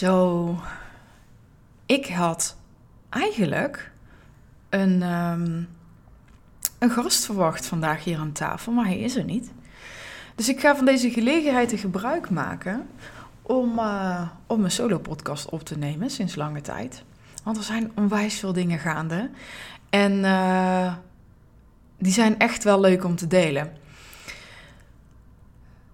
Zo, 0.00 0.58
ik 1.86 2.06
had 2.06 2.56
eigenlijk 3.08 3.90
een, 4.68 5.02
um, 5.02 5.68
een 6.78 6.90
gast 6.90 7.24
verwacht 7.24 7.66
vandaag 7.66 8.04
hier 8.04 8.18
aan 8.18 8.32
tafel, 8.32 8.72
maar 8.72 8.84
hij 8.84 8.98
is 8.98 9.16
er 9.16 9.24
niet. 9.24 9.50
Dus 10.34 10.48
ik 10.48 10.60
ga 10.60 10.76
van 10.76 10.84
deze 10.84 11.10
gelegenheid 11.10 11.72
gebruik 11.76 12.30
maken 12.30 12.86
om, 13.42 13.78
uh, 13.78 14.28
om 14.46 14.64
een 14.64 14.70
solo-podcast 14.70 15.48
op 15.48 15.62
te 15.62 15.78
nemen 15.78 16.10
sinds 16.10 16.34
lange 16.34 16.60
tijd. 16.60 17.02
Want 17.44 17.56
er 17.56 17.62
zijn 17.62 17.92
onwijs 17.94 18.38
veel 18.38 18.52
dingen 18.52 18.78
gaande. 18.78 19.30
En 19.90 20.12
uh, 20.12 20.94
die 21.98 22.12
zijn 22.12 22.38
echt 22.38 22.64
wel 22.64 22.80
leuk 22.80 23.04
om 23.04 23.16
te 23.16 23.26
delen. 23.26 23.72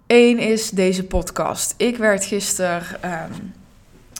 Eén 0.06 0.38
is 0.38 0.70
deze 0.70 1.04
podcast. 1.04 1.74
Ik 1.76 1.96
werd 1.96 2.24
gisteren 2.24 3.12
um, 3.12 3.52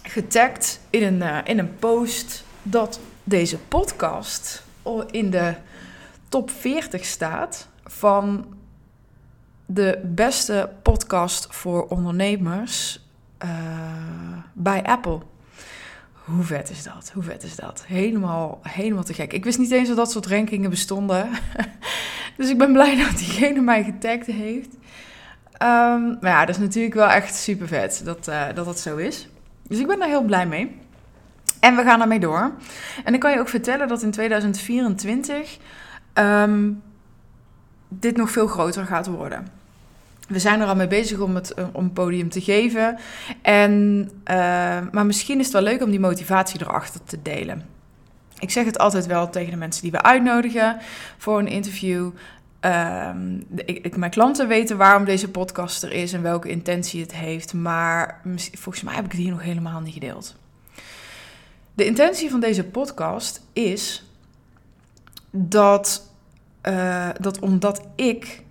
getagd 0.09 0.81
in 0.91 1.03
een, 1.03 1.21
uh, 1.23 1.39
in 1.45 1.59
een 1.59 1.77
post 1.77 2.45
dat 2.63 3.01
deze 3.25 3.59
podcast 3.59 4.65
in 5.11 5.31
de 5.31 5.55
top 6.29 6.51
40 6.51 7.05
staat 7.05 7.69
van 7.85 8.47
de 9.67 10.01
beste 10.05 10.71
podcast 10.83 11.47
voor 11.51 11.87
ondernemers 11.87 13.01
uh, 13.45 13.51
bij 14.53 14.83
Apple. 14.83 15.19
Hoe 16.13 16.45
vet 16.45 16.71
is 16.71 16.83
dat? 16.83 17.11
Hoe 17.15 17.23
vet 17.23 17.43
is 17.43 17.57
dat? 17.57 17.85
Helemaal, 17.87 18.61
helemaal 18.63 19.05
te 19.05 19.15
gek. 19.15 19.33
Ik 19.33 19.45
wist 19.45 19.59
niet 19.59 19.71
eens 19.71 19.89
dat 19.89 19.97
dat 19.97 20.11
soort 20.11 20.27
rankingen 20.27 20.71
bestonden. 20.71 21.29
dus 22.37 22.51
ik 22.51 22.59
ben 22.59 22.73
blij 22.73 22.97
dat 22.97 23.19
diegene 23.19 23.61
mij 23.61 23.85
getagd 23.85 24.27
heeft. 24.27 24.75
Um, 25.63 26.19
maar 26.21 26.31
ja, 26.31 26.45
dat 26.45 26.55
is 26.55 26.61
natuurlijk 26.61 26.95
wel 26.95 27.09
echt 27.09 27.35
super 27.35 27.69
vet 27.69 28.01
dat, 28.05 28.29
uh, 28.29 28.47
dat 28.55 28.65
dat 28.65 28.79
zo 28.79 28.97
is. 28.97 29.29
Dus 29.69 29.79
ik 29.79 29.87
ben 29.87 29.99
daar 29.99 30.09
heel 30.09 30.25
blij 30.25 30.47
mee. 30.47 30.77
En 31.61 31.77
we 31.77 31.83
gaan 31.83 32.01
ermee 32.01 32.21
door. 32.21 32.53
En 33.05 33.15
ik 33.15 33.21
kan 33.21 33.33
je 33.33 33.41
ook 33.41 33.49
vertellen 33.49 33.89
dat 33.89 34.03
in 34.03 34.11
2024 34.11 35.59
um, 36.15 36.83
dit 37.89 38.17
nog 38.17 38.31
veel 38.31 38.47
groter 38.47 38.85
gaat 38.85 39.07
worden. 39.07 39.47
We 40.29 40.39
zijn 40.39 40.61
er 40.61 40.67
al 40.67 40.77
mee 40.77 40.87
bezig 40.87 41.19
om 41.19 41.35
het 41.35 41.55
om 41.73 41.85
een 41.85 41.93
podium 41.93 42.29
te 42.29 42.41
geven. 42.41 42.99
En, 43.43 44.03
uh, 44.31 44.37
maar 44.93 45.07
misschien 45.07 45.39
is 45.39 45.45
het 45.45 45.55
wel 45.55 45.63
leuk 45.63 45.83
om 45.83 45.91
die 45.91 46.01
motivatie 46.01 46.61
erachter 46.61 47.01
te 47.05 47.23
delen. 47.23 47.67
Ik 48.39 48.51
zeg 48.51 48.65
het 48.65 48.79
altijd 48.79 49.07
wel 49.07 49.31
tegen 49.31 49.51
de 49.51 49.57
mensen 49.57 49.83
die 49.83 49.91
we 49.91 50.03
uitnodigen 50.03 50.77
voor 51.19 51.39
een 51.39 51.49
interview. 51.49 52.11
Um, 52.67 53.47
ik, 53.65 53.97
mijn 53.97 54.11
klanten 54.11 54.49
weten 54.49 54.77
waarom 54.77 55.05
deze 55.05 55.31
podcast 55.31 55.83
er 55.83 55.93
is 55.93 56.13
en 56.13 56.23
welke 56.23 56.49
intentie 56.49 57.01
het 57.01 57.15
heeft. 57.15 57.55
Maar 57.55 58.21
volgens 58.53 58.85
mij 58.85 58.95
heb 58.95 59.05
ik 59.05 59.11
het 59.11 59.21
hier 59.21 59.31
nog 59.31 59.43
helemaal 59.43 59.81
niet 59.81 59.95
gedeeld. 59.95 60.37
De 61.75 61.85
intentie 61.85 62.31
van 62.31 62.41
deze 62.41 62.65
podcast 62.65 63.43
is 63.53 64.11
dat, 65.31 66.13
uh, 66.63 67.09
dat 67.21 67.39
omdat 67.39 67.87
ik 67.95 68.43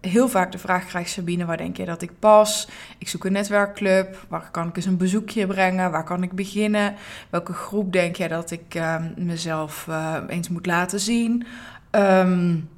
heel 0.00 0.28
vaak 0.28 0.52
de 0.52 0.58
vraag 0.58 0.86
krijg, 0.86 1.08
Sabine, 1.08 1.44
waar 1.44 1.56
denk 1.56 1.76
je 1.76 1.84
dat 1.84 2.02
ik 2.02 2.18
pas? 2.18 2.68
Ik 2.98 3.08
zoek 3.08 3.24
een 3.24 3.32
netwerkclub. 3.32 4.26
Waar 4.28 4.50
kan 4.50 4.68
ik 4.68 4.76
eens 4.76 4.86
een 4.86 4.96
bezoekje 4.96 5.46
brengen? 5.46 5.90
Waar 5.90 6.04
kan 6.04 6.22
ik 6.22 6.32
beginnen? 6.32 6.94
Welke 7.30 7.52
groep 7.52 7.92
denk 7.92 8.16
jij 8.16 8.28
dat 8.28 8.50
ik 8.50 8.74
uh, 8.74 8.96
mezelf 9.16 9.86
uh, 9.88 10.16
eens 10.28 10.48
moet 10.48 10.66
laten 10.66 11.00
zien? 11.00 11.46
Um, 11.90 12.68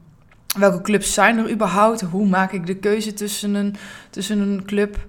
welke 0.59 0.81
clubs 0.81 1.15
zijn 1.15 1.39
er 1.39 1.51
überhaupt? 1.51 2.01
Hoe 2.01 2.27
maak 2.27 2.53
ik 2.53 2.67
de 2.67 2.77
keuze 2.77 3.15
tussen 3.15 3.55
een, 3.55 3.77
tussen 4.11 4.39
een 4.39 4.65
club? 4.65 5.07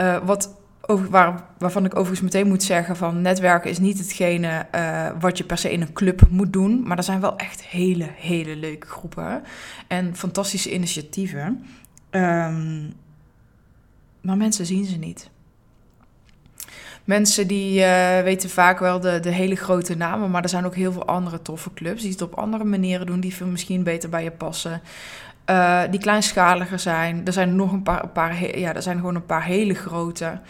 Uh, 0.00 0.24
wat 0.24 0.60
over, 0.86 1.10
waar, 1.10 1.44
waarvan 1.58 1.84
ik 1.84 1.94
overigens 1.94 2.20
meteen 2.20 2.48
moet 2.48 2.62
zeggen 2.62 2.96
van 2.96 3.22
netwerken 3.22 3.70
is 3.70 3.78
niet 3.78 3.98
hetgene 3.98 4.66
uh, 4.74 5.10
wat 5.20 5.38
je 5.38 5.44
per 5.44 5.58
se 5.58 5.72
in 5.72 5.80
een 5.80 5.92
club 5.92 6.22
moet 6.30 6.52
doen. 6.52 6.82
Maar 6.86 6.96
er 6.96 7.02
zijn 7.02 7.20
wel 7.20 7.36
echt 7.36 7.64
hele, 7.64 8.08
hele 8.14 8.56
leuke 8.56 8.86
groepen 8.86 9.42
en 9.88 10.16
fantastische 10.16 10.74
initiatieven. 10.74 11.66
Um, 12.10 12.92
maar 14.20 14.36
mensen 14.36 14.66
zien 14.66 14.84
ze 14.84 14.96
niet. 14.96 15.30
Mensen 17.04 17.46
die 17.46 17.80
uh, 17.80 18.20
weten 18.20 18.50
vaak 18.50 18.78
wel 18.78 19.00
de, 19.00 19.20
de 19.20 19.30
hele 19.30 19.56
grote 19.56 19.96
namen, 19.96 20.30
maar 20.30 20.42
er 20.42 20.48
zijn 20.48 20.66
ook 20.66 20.74
heel 20.74 20.92
veel 20.92 21.06
andere 21.06 21.42
toffe 21.42 21.72
clubs 21.74 22.02
die 22.02 22.10
het 22.10 22.22
op 22.22 22.34
andere 22.34 22.64
manieren 22.64 23.06
doen, 23.06 23.20
die 23.20 23.44
misschien 23.44 23.82
beter 23.82 24.08
bij 24.08 24.24
je 24.24 24.30
passen. 24.30 24.80
Uh, 25.50 25.82
die 25.90 26.00
kleinschaliger 26.00 26.78
zijn. 26.78 27.26
Er 27.26 27.32
zijn 27.32 27.56
nog 27.56 27.72
een 27.72 27.82
paar, 27.82 28.02
een 28.02 28.12
paar 28.12 28.58
ja, 28.58 28.74
er 28.74 28.82
zijn 28.82 28.96
gewoon 28.96 29.14
een 29.14 29.26
paar 29.26 29.44
hele 29.44 29.74
grote. 29.74 30.40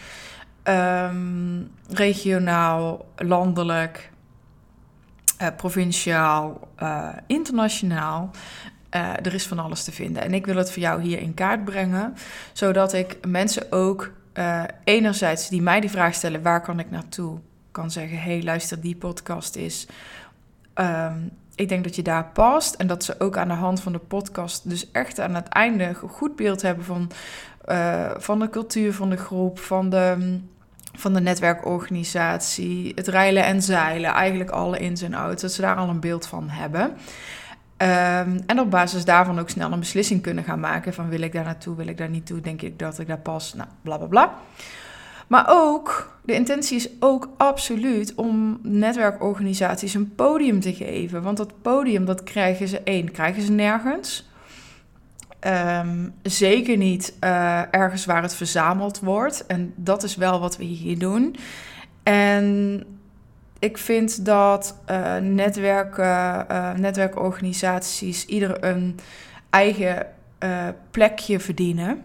Um, 0.64 1.70
regionaal, 1.88 3.06
landelijk, 3.16 4.10
uh, 5.42 5.48
provinciaal, 5.56 6.68
internationaal. 7.26 8.30
er 8.90 9.34
is 9.34 9.46
van 9.46 9.58
alles 9.58 9.84
te 9.84 9.92
vinden. 9.92 10.22
En 10.22 10.34
ik 10.34 10.46
wil 10.46 10.56
het 10.56 10.72
voor 10.72 10.82
jou 10.82 11.02
hier 11.02 11.18
in 11.18 11.34
kaart 11.34 11.64
brengen, 11.64 12.14
zodat 12.52 12.92
ik 12.92 13.26
mensen 13.26 13.72
ook 13.72 14.12
enerzijds 14.84 15.48
die 15.48 15.62
mij 15.62 15.80
die 15.80 15.90
vraag 15.90 16.14
stellen: 16.14 16.42
waar 16.42 16.62
kan 16.62 16.78
ik 16.78 16.90
naartoe? 16.90 17.38
Kan 17.70 17.90
zeggen: 17.90 18.18
hey, 18.18 18.42
luister, 18.42 18.80
die 18.80 18.96
podcast 18.96 19.56
is. 19.56 19.86
Um, 20.74 21.30
ik 21.54 21.68
denk 21.68 21.84
dat 21.84 21.96
je 21.96 22.02
daar 22.02 22.24
past. 22.32 22.74
En 22.74 22.86
dat 22.86 23.04
ze 23.04 23.20
ook 23.20 23.36
aan 23.36 23.48
de 23.48 23.54
hand 23.54 23.80
van 23.80 23.92
de 23.92 23.98
podcast, 23.98 24.68
dus 24.68 24.90
echt 24.90 25.20
aan 25.20 25.34
het 25.34 25.48
einde, 25.48 25.84
een 25.84 25.94
goed 25.94 26.36
beeld 26.36 26.62
hebben 26.62 26.84
van, 26.84 27.10
uh, 27.68 28.10
van 28.16 28.38
de 28.38 28.50
cultuur 28.50 28.94
van 28.94 29.10
de 29.10 29.16
groep, 29.16 29.58
van 29.58 29.90
de, 29.90 30.38
van 30.96 31.12
de 31.12 31.20
netwerkorganisatie, 31.20 32.92
het 32.94 33.06
rijlen 33.06 33.44
en 33.44 33.62
zeilen, 33.62 34.10
eigenlijk 34.10 34.50
alle 34.50 34.78
ins 34.78 35.02
en 35.02 35.14
outs. 35.14 35.42
Dat 35.42 35.52
ze 35.52 35.60
daar 35.60 35.76
al 35.76 35.88
een 35.88 36.00
beeld 36.00 36.26
van 36.26 36.48
hebben. 36.48 36.96
Um, 37.82 38.40
en 38.46 38.60
op 38.60 38.70
basis 38.70 39.04
daarvan 39.04 39.38
ook 39.38 39.50
snel 39.50 39.72
een 39.72 39.78
beslissing 39.78 40.22
kunnen 40.22 40.44
gaan 40.44 40.60
maken 40.60 40.94
van 40.94 41.08
wil 41.08 41.20
ik 41.20 41.32
daar 41.32 41.44
naartoe, 41.44 41.76
wil 41.76 41.86
ik 41.86 41.98
daar 41.98 42.08
niet 42.08 42.26
toe, 42.26 42.40
denk 42.40 42.62
ik 42.62 42.78
dat 42.78 42.98
ik 42.98 43.06
daar 43.06 43.18
pas, 43.18 43.54
nou 43.54 43.68
bla 43.82 43.96
bla 43.96 44.06
bla. 44.06 44.34
Maar 45.26 45.46
ook, 45.48 46.16
de 46.24 46.34
intentie 46.34 46.76
is 46.76 46.88
ook 47.00 47.28
absoluut 47.36 48.14
om 48.14 48.58
netwerkorganisaties 48.62 49.94
een 49.94 50.14
podium 50.14 50.60
te 50.60 50.74
geven. 50.74 51.22
Want 51.22 51.36
dat 51.36 51.62
podium, 51.62 52.04
dat 52.04 52.22
krijgen 52.22 52.68
ze 52.68 52.80
één, 52.80 53.10
krijgen 53.10 53.42
ze 53.42 53.52
nergens. 53.52 54.30
Um, 55.46 56.14
zeker 56.22 56.76
niet 56.76 57.16
uh, 57.24 57.74
ergens 57.74 58.04
waar 58.04 58.22
het 58.22 58.34
verzameld 58.34 59.00
wordt. 59.00 59.46
En 59.46 59.72
dat 59.76 60.02
is 60.02 60.16
wel 60.16 60.40
wat 60.40 60.56
we 60.56 60.64
hier 60.64 60.98
doen. 60.98 61.36
En 62.02 62.84
ik 63.62 63.78
vind 63.78 64.24
dat 64.24 64.78
uh, 64.90 65.16
netwerken, 65.16 66.46
uh, 66.50 66.72
netwerkorganisaties 66.72 68.26
ieder 68.26 68.64
een 68.64 68.98
eigen 69.50 70.06
plekje 70.90 71.40
verdienen. 71.40 72.02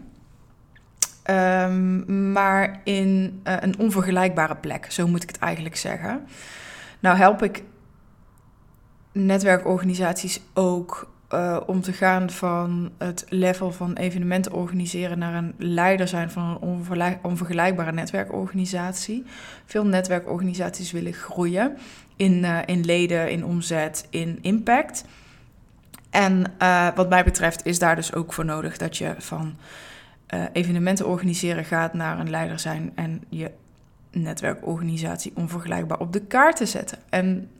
Um, 1.30 2.32
maar 2.32 2.80
in 2.84 3.40
een 3.44 3.78
onvergelijkbare 3.78 4.56
plek, 4.56 4.92
zo 4.92 5.06
moet 5.06 5.22
ik 5.22 5.28
het 5.28 5.38
eigenlijk 5.38 5.76
zeggen. 5.76 6.26
Nou 7.00 7.16
help 7.16 7.42
ik 7.42 7.62
netwerkorganisaties 9.12 10.40
ook 10.54 11.10
uh, 11.34 11.60
om 11.66 11.80
te 11.80 11.92
gaan 11.92 12.30
van 12.30 12.90
het 12.98 13.24
level 13.28 13.72
van 13.72 13.92
evenementen 13.92 14.52
organiseren 14.52 15.18
naar 15.18 15.34
een 15.34 15.54
leider 15.58 16.08
zijn 16.08 16.30
van 16.30 16.58
een 16.60 17.18
onvergelijkbare 17.22 17.92
netwerkorganisatie. 17.92 19.24
Veel 19.66 19.86
netwerkorganisaties 19.86 20.92
willen 20.92 21.12
groeien 21.12 21.76
in, 22.16 22.32
uh, 22.32 22.58
in 22.66 22.84
leden, 22.84 23.30
in 23.30 23.44
omzet, 23.44 24.06
in 24.10 24.38
impact. 24.40 25.04
En 26.10 26.44
uh, 26.62 26.88
wat 26.94 27.08
mij 27.08 27.24
betreft 27.24 27.66
is 27.66 27.78
daar 27.78 27.96
dus 27.96 28.14
ook 28.14 28.32
voor 28.32 28.44
nodig 28.44 28.76
dat 28.76 28.96
je 28.96 29.14
van 29.18 29.56
evenementen 30.52 31.06
organiseren 31.06 31.64
gaat 31.64 31.94
naar 31.94 32.18
een 32.18 32.30
leider 32.30 32.58
zijn 32.58 32.92
en 32.94 33.22
je 33.28 33.50
netwerkorganisatie 34.10 35.32
onvergelijkbaar 35.34 35.98
op 35.98 36.12
de 36.12 36.20
kaart 36.20 36.56
te 36.56 36.66
zetten. 36.66 36.98
En 37.08 37.50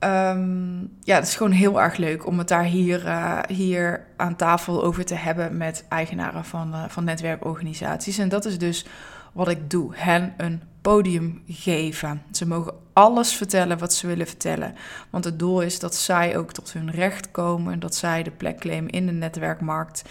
um, 0.00 0.96
ja, 1.02 1.14
het 1.14 1.26
is 1.26 1.36
gewoon 1.36 1.52
heel 1.52 1.80
erg 1.80 1.96
leuk 1.96 2.26
om 2.26 2.38
het 2.38 2.48
daar 2.48 2.64
hier, 2.64 3.04
uh, 3.04 3.38
hier 3.48 4.06
aan 4.16 4.36
tafel 4.36 4.84
over 4.84 5.04
te 5.04 5.14
hebben 5.14 5.56
met 5.56 5.84
eigenaren 5.88 6.44
van, 6.44 6.74
uh, 6.74 6.84
van 6.88 7.04
netwerkorganisaties. 7.04 8.18
En 8.18 8.28
dat 8.28 8.44
is 8.44 8.58
dus 8.58 8.86
wat 9.32 9.48
ik 9.48 9.70
doe: 9.70 9.92
hen 9.94 10.34
een 10.36 10.62
podium 10.80 11.42
geven. 11.46 12.22
Ze 12.32 12.46
mogen 12.46 12.74
alles 12.92 13.34
vertellen 13.34 13.78
wat 13.78 13.92
ze 13.92 14.06
willen 14.06 14.26
vertellen. 14.26 14.74
Want 15.10 15.24
het 15.24 15.38
doel 15.38 15.60
is 15.60 15.78
dat 15.78 15.94
zij 15.94 16.36
ook 16.36 16.52
tot 16.52 16.72
hun 16.72 16.90
recht 16.90 17.30
komen, 17.30 17.80
dat 17.80 17.94
zij 17.94 18.22
de 18.22 18.30
plek 18.30 18.58
claimen 18.60 18.90
in 18.90 19.06
de 19.06 19.12
netwerkmarkt 19.12 20.02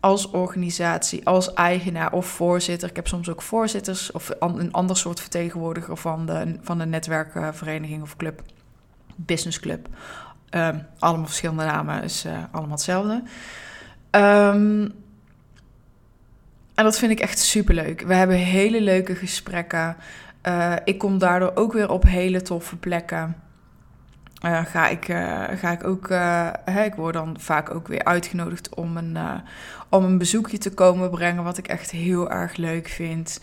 als 0.00 0.30
organisatie, 0.30 1.26
als 1.26 1.54
eigenaar 1.54 2.12
of 2.12 2.26
voorzitter. 2.26 2.88
Ik 2.88 2.96
heb 2.96 3.06
soms 3.06 3.30
ook 3.30 3.42
voorzitters 3.42 4.12
of 4.12 4.30
een 4.38 4.72
ander 4.72 4.96
soort 4.96 5.20
vertegenwoordiger 5.20 5.96
van 5.96 6.26
de, 6.26 6.56
van 6.62 6.78
de 6.78 6.86
netwerkvereniging 6.86 8.02
of 8.02 8.16
club, 8.16 8.42
businessclub. 9.16 9.88
Um, 10.50 10.86
allemaal 10.98 11.26
verschillende 11.26 11.64
namen, 11.64 12.02
is 12.02 12.26
uh, 12.26 12.32
allemaal 12.50 12.70
hetzelfde. 12.70 13.22
Um, 14.10 14.92
En 16.74 16.84
dat 16.84 16.98
vind 16.98 17.12
ik 17.12 17.20
echt 17.20 17.38
superleuk. 17.38 18.00
We 18.00 18.14
hebben 18.14 18.36
hele 18.36 18.80
leuke 18.80 19.14
gesprekken. 19.14 19.96
Uh, 20.42 20.72
ik 20.84 20.98
kom 20.98 21.18
daardoor 21.18 21.52
ook 21.54 21.72
weer 21.72 21.90
op 21.90 22.02
hele 22.02 22.42
toffe 22.42 22.76
plekken. 22.76 23.36
Uh, 24.44 24.64
ga, 24.64 24.88
ik, 24.88 25.04
ga 25.60 25.70
ik 25.70 25.84
ook, 25.84 26.10
ik 26.84 26.94
word 26.94 27.14
dan 27.14 27.36
vaak 27.38 27.74
ook 27.74 27.88
weer 27.88 28.04
uitgenodigd 28.04 28.74
om 28.74 28.96
een, 28.96 29.16
om 29.88 30.04
een 30.04 30.18
bezoekje 30.18 30.58
te 30.58 30.74
komen 30.74 31.10
brengen, 31.10 31.44
wat 31.44 31.58
ik 31.58 31.68
echt 31.68 31.90
heel 31.90 32.30
erg 32.30 32.56
leuk 32.56 32.88
vind. 32.88 33.40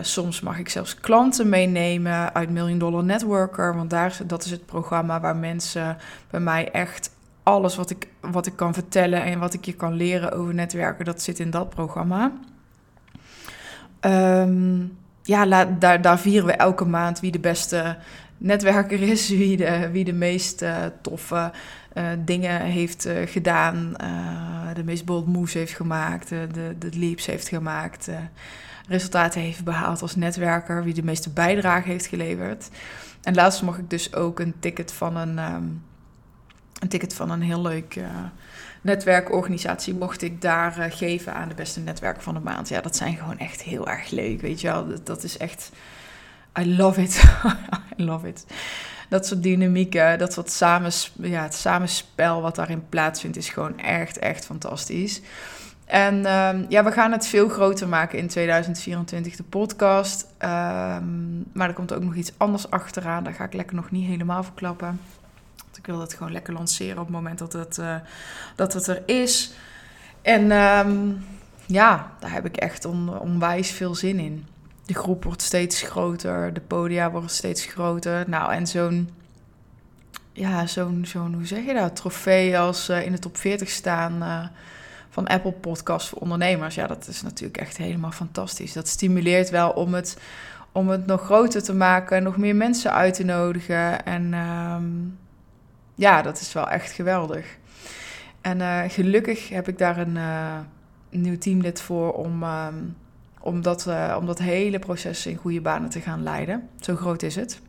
Soms 0.00 0.40
mag 0.40 0.58
ik 0.58 0.68
zelfs 0.68 1.00
klanten 1.00 1.48
meenemen 1.48 2.34
uit 2.34 2.50
Million 2.50 2.78
Dollar 2.78 3.04
Networker, 3.04 3.76
want 3.76 3.90
daar, 3.90 4.18
dat 4.26 4.44
is 4.44 4.50
het 4.50 4.66
programma 4.66 5.20
waar 5.20 5.36
mensen 5.36 5.96
bij 6.30 6.40
mij 6.40 6.70
echt 6.70 7.10
alles 7.42 7.76
wat 7.76 7.90
ik, 7.90 8.08
wat 8.20 8.46
ik 8.46 8.56
kan 8.56 8.74
vertellen 8.74 9.22
en 9.22 9.38
wat 9.38 9.54
ik 9.54 9.64
je 9.64 9.72
kan 9.72 9.94
leren 9.94 10.32
over 10.32 10.54
netwerken, 10.54 11.04
dat 11.04 11.22
zit 11.22 11.38
in 11.38 11.50
dat 11.50 11.70
programma. 11.70 12.32
Um, 14.00 14.96
ja, 15.22 15.66
daar, 15.66 16.02
daar 16.02 16.18
vieren 16.18 16.46
we 16.46 16.52
elke 16.52 16.84
maand 16.84 17.20
wie 17.20 17.32
de 17.32 17.38
beste 17.38 17.96
netwerker 18.38 19.02
is, 19.02 19.28
wie 19.42 19.56
de, 19.56 19.90
wie 19.90 20.04
de 20.04 20.12
meest 20.12 20.62
uh, 20.62 20.76
toffe 21.00 21.52
uh, 21.94 22.04
dingen 22.24 22.60
heeft 22.60 23.08
gedaan, 23.24 23.94
de 24.74 24.84
meest 24.84 25.04
bold 25.04 25.26
moves 25.26 25.54
heeft 25.54 25.72
gemaakt, 25.72 26.28
de, 26.28 26.74
de 26.78 26.98
leaps 26.98 27.26
heeft 27.26 27.48
gemaakt, 27.48 28.08
resultaten 28.88 29.40
heeft 29.40 29.64
behaald 29.64 30.02
als 30.02 30.16
netwerker, 30.16 30.84
wie 30.84 30.94
de 30.94 31.04
meeste 31.04 31.30
bijdrage 31.30 31.88
heeft 31.88 32.06
geleverd. 32.06 32.68
En 33.22 33.34
laatst 33.34 33.62
mocht 33.62 33.78
ik 33.78 33.90
dus 33.90 34.14
ook 34.14 34.40
een 34.40 34.54
ticket 34.58 34.92
van 34.92 35.16
een, 35.16 35.38
um, 35.38 35.82
een 36.80 36.88
ticket 36.88 37.14
van 37.14 37.30
een 37.30 37.42
heel 37.42 37.62
leuk 37.62 38.00
netwerkorganisatie 38.82 39.94
mocht 39.94 40.22
ik 40.22 40.40
daar 40.40 40.78
uh, 40.78 40.84
geven 40.88 41.34
aan 41.34 41.48
de 41.48 41.54
beste 41.54 41.80
netwerk 41.80 42.20
van 42.20 42.34
de 42.34 42.40
maand. 42.40 42.68
Ja, 42.68 42.80
dat 42.80 42.96
zijn 42.96 43.16
gewoon 43.16 43.38
echt 43.38 43.62
heel 43.62 43.88
erg 43.88 44.10
leuk, 44.10 44.40
weet 44.40 44.60
je 44.60 44.66
wel. 44.68 44.86
Dat, 45.04 45.22
is 45.22 45.36
echt... 45.36 45.70
I 46.60 46.76
love 46.76 47.02
it. 47.02 47.24
I 47.98 48.02
love 48.02 48.28
it. 48.28 48.46
Dat 49.08 49.26
soort 49.26 49.42
dynamieken, 49.42 50.18
dat 50.18 50.32
soort 50.32 50.50
samens, 50.50 51.12
ja, 51.20 51.42
het 51.42 51.54
samenspel 51.54 52.42
wat 52.42 52.54
daarin 52.54 52.88
plaatsvindt, 52.88 53.36
is 53.36 53.48
gewoon 53.48 53.78
echt, 53.78 54.18
echt 54.18 54.44
fantastisch. 54.44 55.20
En 55.92 56.14
um, 56.14 56.66
ja, 56.68 56.84
we 56.84 56.92
gaan 56.92 57.12
het 57.12 57.26
veel 57.26 57.48
groter 57.48 57.88
maken 57.88 58.18
in 58.18 58.28
2024, 58.28 59.36
de 59.36 59.42
podcast. 59.42 60.26
Um, 60.38 61.44
maar 61.52 61.68
er 61.68 61.74
komt 61.74 61.92
ook 61.92 62.02
nog 62.02 62.14
iets 62.14 62.32
anders 62.36 62.70
achteraan. 62.70 63.24
Daar 63.24 63.34
ga 63.34 63.44
ik 63.44 63.52
lekker 63.52 63.76
nog 63.76 63.90
niet 63.90 64.06
helemaal 64.06 64.42
verklappen 64.42 65.00
ik 65.82 65.88
wil 65.88 65.98
dat 65.98 66.14
gewoon 66.14 66.32
lekker 66.32 66.52
lanceren 66.52 66.98
op 66.98 67.04
het 67.06 67.14
moment 67.14 67.38
dat 67.38 67.52
het, 67.52 67.78
uh, 67.78 67.96
dat 68.56 68.72
het 68.72 68.86
er 68.86 69.02
is. 69.06 69.52
En 70.22 70.50
um, 70.50 71.24
ja, 71.66 72.12
daar 72.20 72.32
heb 72.32 72.44
ik 72.44 72.56
echt 72.56 72.84
on, 72.84 73.18
onwijs 73.18 73.70
veel 73.70 73.94
zin 73.94 74.18
in. 74.18 74.46
De 74.84 74.94
groep 74.94 75.24
wordt 75.24 75.42
steeds 75.42 75.82
groter, 75.82 76.52
de 76.52 76.60
podia 76.60 77.10
worden 77.10 77.30
steeds 77.30 77.64
groter. 77.64 78.28
Nou, 78.28 78.52
en 78.52 78.66
zo'n, 78.66 79.10
ja, 80.32 80.66
zo'n, 80.66 81.04
zo'n 81.06 81.34
hoe 81.34 81.46
zeg 81.46 81.64
je 81.64 81.74
dat, 81.74 81.96
trofee 81.96 82.58
als 82.58 82.90
uh, 82.90 83.06
in 83.06 83.12
de 83.12 83.18
top 83.18 83.36
40 83.36 83.68
staan 83.68 84.22
uh, 84.22 84.44
van 85.12 85.26
Apple 85.26 85.52
Podcast 85.52 86.08
voor 86.08 86.18
ondernemers. 86.18 86.74
Ja, 86.74 86.86
dat 86.86 87.08
is 87.08 87.22
natuurlijk 87.22 87.56
echt 87.56 87.76
helemaal 87.76 88.10
fantastisch. 88.10 88.72
Dat 88.72 88.88
stimuleert 88.88 89.50
wel 89.50 89.70
om 89.70 89.94
het, 89.94 90.18
om 90.72 90.88
het 90.88 91.06
nog 91.06 91.22
groter 91.22 91.62
te 91.62 91.74
maken, 91.74 92.22
nog 92.22 92.36
meer 92.36 92.56
mensen 92.56 92.92
uit 92.92 93.14
te 93.14 93.24
nodigen. 93.24 94.04
En 94.04 94.34
um, 94.34 95.18
ja, 95.94 96.22
dat 96.22 96.40
is 96.40 96.52
wel 96.52 96.68
echt 96.68 96.92
geweldig. 96.92 97.46
En 98.40 98.58
uh, 98.58 98.80
gelukkig 98.88 99.48
heb 99.48 99.68
ik 99.68 99.78
daar 99.78 99.98
een, 99.98 100.16
uh, 100.16 100.58
nieuw 101.10 101.38
teamlid 101.38 101.80
voor 101.80 102.12
om, 102.12 102.42
uh, 102.42 102.66
om, 103.40 103.62
dat, 103.62 103.86
uh, 103.88 104.16
om 104.18 104.26
dat 104.26 104.38
hele 104.38 104.78
proces 104.78 105.26
in 105.26 105.36
goede 105.36 105.60
banen 105.60 105.90
te 105.90 106.00
gaan 106.00 106.22
leiden. 106.22 106.68
Zo 106.80 106.96
groot 106.96 107.22
is 107.22 107.34
het. 107.34 107.60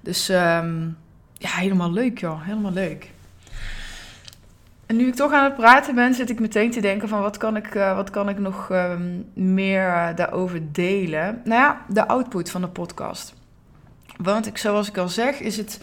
Dus 0.00 0.28
um, 0.28 0.96
ja, 1.32 1.50
helemaal 1.50 1.92
leuk 1.92 2.18
joh, 2.18 2.44
helemaal 2.44 2.72
leuk. 2.72 3.13
En 4.86 4.96
nu 4.96 5.06
ik 5.06 5.14
toch 5.14 5.32
aan 5.32 5.44
het 5.44 5.56
praten 5.56 5.94
ben, 5.94 6.14
zit 6.14 6.30
ik 6.30 6.40
meteen 6.40 6.70
te 6.70 6.80
denken 6.80 7.08
van 7.08 7.20
wat 7.20 7.36
kan 7.36 7.56
ik, 7.56 7.72
wat 7.74 8.10
kan 8.10 8.28
ik 8.28 8.38
nog 8.38 8.68
um, 8.70 9.26
meer 9.34 10.12
daarover 10.14 10.72
delen. 10.72 11.40
Nou 11.44 11.60
ja, 11.60 11.84
de 11.88 12.06
output 12.06 12.50
van 12.50 12.60
de 12.60 12.68
podcast. 12.68 13.34
Want 14.16 14.46
ik, 14.46 14.58
zoals 14.58 14.88
ik 14.88 14.98
al 14.98 15.08
zeg, 15.08 15.40
is 15.40 15.56
het 15.56 15.80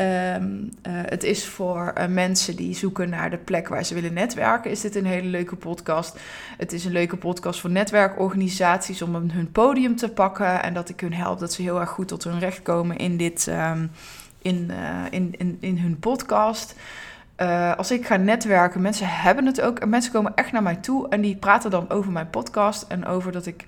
Um, 0.00 0.70
uh, 0.88 0.92
het 1.04 1.24
is 1.24 1.46
voor 1.46 1.92
mensen 2.08 2.56
die 2.56 2.74
zoeken 2.74 3.08
naar 3.08 3.30
de 3.30 3.36
plek 3.36 3.68
waar 3.68 3.84
ze 3.84 3.94
willen 3.94 4.12
netwerken, 4.12 4.70
is 4.70 4.80
dit 4.80 4.94
een 4.94 5.06
hele 5.06 5.28
leuke 5.28 5.56
podcast. 5.56 6.18
Het 6.56 6.72
is 6.72 6.84
een 6.84 6.92
leuke 6.92 7.16
podcast 7.16 7.60
voor 7.60 7.70
netwerkorganisaties 7.70 9.02
om 9.02 9.14
hun 9.14 9.52
podium 9.52 9.96
te 9.96 10.08
pakken 10.08 10.62
en 10.62 10.74
dat 10.74 10.88
ik 10.88 11.00
hun 11.00 11.14
help 11.14 11.38
dat 11.38 11.52
ze 11.52 11.62
heel 11.62 11.80
erg 11.80 11.90
goed 11.90 12.08
tot 12.08 12.24
hun 12.24 12.38
recht 12.38 12.62
komen 12.62 12.96
in, 12.96 13.16
dit, 13.16 13.46
um, 13.46 13.90
in, 14.42 14.70
in, 15.10 15.34
in, 15.38 15.56
in 15.60 15.78
hun 15.78 15.98
podcast. 15.98 16.74
Als 17.76 17.90
ik 17.90 18.06
ga 18.06 18.16
netwerken, 18.16 18.80
mensen 18.80 19.08
hebben 19.08 19.46
het 19.46 19.60
ook 19.60 19.78
en 19.78 19.88
mensen 19.88 20.12
komen 20.12 20.34
echt 20.34 20.52
naar 20.52 20.62
mij 20.62 20.76
toe 20.76 21.08
en 21.08 21.20
die 21.20 21.36
praten 21.36 21.70
dan 21.70 21.90
over 21.90 22.12
mijn 22.12 22.30
podcast 22.30 22.82
en 22.82 23.06
over 23.06 23.32
dat 23.32 23.46
ik. 23.46 23.64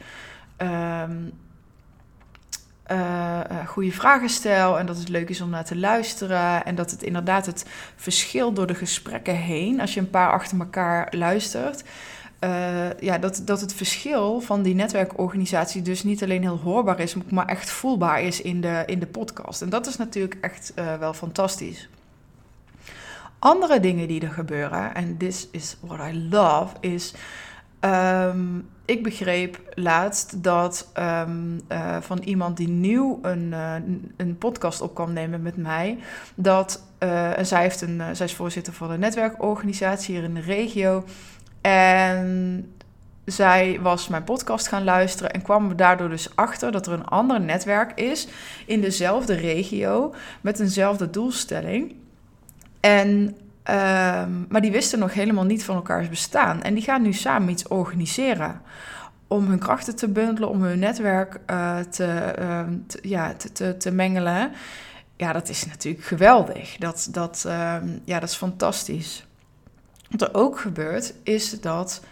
Um, 0.58 1.32
uh, 2.90 3.40
goede 3.66 3.92
vragen 3.92 4.28
stel 4.28 4.78
en 4.78 4.86
dat 4.86 4.98
het 4.98 5.08
leuk 5.08 5.28
is 5.28 5.40
om 5.40 5.50
naar 5.50 5.64
te 5.64 5.76
luisteren. 5.76 6.64
En 6.64 6.74
dat 6.74 6.90
het 6.90 7.02
inderdaad 7.02 7.46
het 7.46 7.66
verschil 7.96 8.52
door 8.52 8.66
de 8.66 8.74
gesprekken 8.74 9.36
heen, 9.36 9.80
als 9.80 9.94
je 9.94 10.00
een 10.00 10.10
paar 10.10 10.32
achter 10.32 10.58
elkaar 10.58 11.12
luistert. 11.16 11.84
Ja, 13.00 13.18
dat, 13.18 13.42
dat 13.44 13.60
het 13.60 13.74
verschil 13.74 14.40
van 14.40 14.62
die 14.62 14.74
netwerkorganisatie 14.74 15.82
dus 15.82 16.02
niet 16.02 16.22
alleen 16.22 16.42
heel 16.42 16.58
hoorbaar 16.58 17.00
is, 17.00 17.14
maar 17.30 17.46
echt 17.46 17.70
voelbaar 17.70 18.22
is 18.22 18.42
in 18.42 18.60
de, 18.60 18.82
in 18.86 18.98
de 18.98 19.06
podcast. 19.06 19.62
En 19.62 19.68
dat 19.68 19.86
is 19.86 19.96
natuurlijk 19.96 20.36
echt 20.40 20.72
wel 20.98 21.14
fantastisch. 21.14 21.88
Andere 23.38 23.80
dingen 23.80 24.08
die 24.08 24.20
er 24.20 24.32
gebeuren, 24.32 24.94
en 24.94 25.16
this 25.16 25.48
is 25.50 25.76
what 25.80 26.12
I 26.12 26.28
love, 26.30 26.74
is 26.80 27.14
Um, 27.80 28.68
ik 28.84 29.02
begreep 29.02 29.60
laatst 29.74 30.42
dat 30.42 30.90
um, 30.98 31.60
uh, 31.72 31.96
van 32.00 32.18
iemand 32.18 32.56
die 32.56 32.68
nieuw 32.68 33.18
een, 33.22 33.50
uh, 33.50 33.74
een 34.16 34.38
podcast 34.38 34.80
op 34.80 34.94
kwam 34.94 35.12
nemen 35.12 35.42
met 35.42 35.56
mij, 35.56 35.98
dat 36.34 36.82
uh, 37.02 37.38
en 37.38 37.46
zij, 37.46 37.62
heeft 37.62 37.80
een, 37.80 38.16
zij 38.16 38.26
is 38.26 38.34
voorzitter 38.34 38.72
van 38.72 38.90
een 38.90 39.00
netwerkorganisatie 39.00 40.14
hier 40.14 40.24
in 40.24 40.34
de 40.34 40.40
regio. 40.40 41.04
En 41.60 42.74
zij 43.24 43.78
was 43.82 44.08
mijn 44.08 44.24
podcast 44.24 44.68
gaan 44.68 44.84
luisteren 44.84 45.32
en 45.32 45.42
kwam 45.42 45.76
daardoor 45.76 46.08
dus 46.08 46.36
achter 46.36 46.72
dat 46.72 46.86
er 46.86 46.92
een 46.92 47.06
ander 47.06 47.40
netwerk 47.40 48.00
is 48.00 48.28
in 48.66 48.80
dezelfde 48.80 49.34
regio 49.34 50.14
met 50.40 50.60
eenzelfde 50.60 51.10
doelstelling. 51.10 51.94
En 52.80 53.36
Um, 53.70 54.46
maar 54.48 54.60
die 54.60 54.70
wisten 54.70 54.98
nog 54.98 55.14
helemaal 55.14 55.44
niet 55.44 55.64
van 55.64 55.76
elkaars 55.76 56.08
bestaan. 56.08 56.62
En 56.62 56.74
die 56.74 56.82
gaan 56.82 57.02
nu 57.02 57.12
samen 57.12 57.48
iets 57.48 57.66
organiseren. 57.66 58.60
Om 59.26 59.46
hun 59.46 59.58
krachten 59.58 59.96
te 59.96 60.08
bundelen, 60.08 60.48
om 60.48 60.62
hun 60.62 60.78
netwerk 60.78 61.40
te, 61.90 62.34
uh, 62.38 62.66
te, 62.86 62.98
ja, 63.02 63.34
te, 63.34 63.52
te, 63.52 63.76
te, 63.76 63.90
mengelen. 63.90 64.52
Ja, 65.16 65.32
dat 65.32 65.48
is 65.48 65.66
natuurlijk 65.66 66.04
geweldig. 66.04 66.76
Dat, 66.76 67.08
dat, 67.10 67.44
uh, 67.46 67.76
ja, 68.04 68.20
dat 68.20 68.28
is 68.28 68.36
fantastisch. 68.36 69.26
Wat 70.10 70.22
er 70.22 70.34
ook 70.34 70.60
gebeurt, 70.60 71.14
is 71.22 71.60
dat 71.60 72.02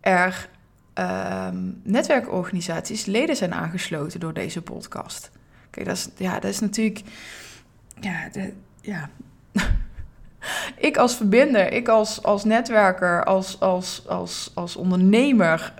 er 0.00 0.48
ehm, 0.92 1.70
netwerkorganisaties 1.82 3.04
leden 3.04 3.36
zijn 3.36 3.54
aangesloten 3.54 4.20
door 4.20 4.32
deze 4.32 4.62
podcast. 4.62 5.30
Kijk, 5.70 5.86
dat 5.86 5.96
is, 5.96 6.08
ja, 6.16 6.40
dat 6.40 6.50
is 6.50 6.60
natuurlijk. 6.60 7.00
Ja, 8.00 8.28
de, 8.32 8.52
ja 8.80 9.10
ik 10.88 10.96
als 10.96 11.16
verbinder, 11.16 11.72
ik 11.72 11.88
als, 11.88 12.22
als 12.22 12.44
netwerker, 12.44 13.24
als, 13.24 13.60
als, 13.60 14.02
als, 14.08 14.50
als 14.54 14.76
ondernemer, 14.76 15.72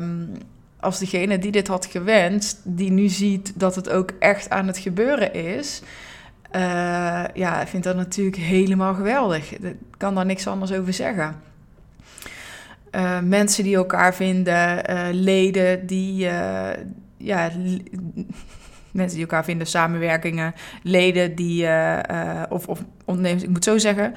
um, 0.00 0.32
als 0.80 0.98
degene 0.98 1.38
die 1.38 1.50
dit 1.50 1.68
had 1.68 1.86
gewenst, 1.86 2.60
die 2.62 2.90
nu 2.90 3.08
ziet 3.08 3.52
dat 3.60 3.74
het 3.74 3.90
ook 3.90 4.10
echt 4.18 4.50
aan 4.50 4.66
het 4.66 4.78
gebeuren 4.78 5.34
is. 5.34 5.82
Uh, 6.56 7.24
ja, 7.34 7.66
vind 7.66 7.84
dat 7.84 7.96
natuurlijk 7.96 8.36
helemaal 8.36 8.94
geweldig. 8.94 9.58
Ik 9.58 9.76
kan 9.96 10.14
daar 10.14 10.26
niks 10.26 10.46
anders 10.46 10.72
over 10.72 10.92
zeggen. 10.92 11.42
Uh, 12.92 13.20
mensen 13.20 13.64
die 13.64 13.76
elkaar 13.76 14.14
vinden, 14.14 14.90
uh, 14.90 15.06
leden 15.10 15.86
die 15.86 16.28
ja, 17.16 17.50
mensen 18.94 19.16
die 19.18 19.26
elkaar 19.26 19.44
vinden, 19.44 19.66
samenwerkingen, 19.66 20.54
leden 20.82 21.34
die, 21.34 21.62
uh, 21.62 21.98
uh, 22.10 22.42
of, 22.48 22.66
of 22.66 22.80
ondernemers, 23.04 23.42
ik 23.42 23.48
moet 23.48 23.64
zo 23.64 23.78
zeggen, 23.78 24.14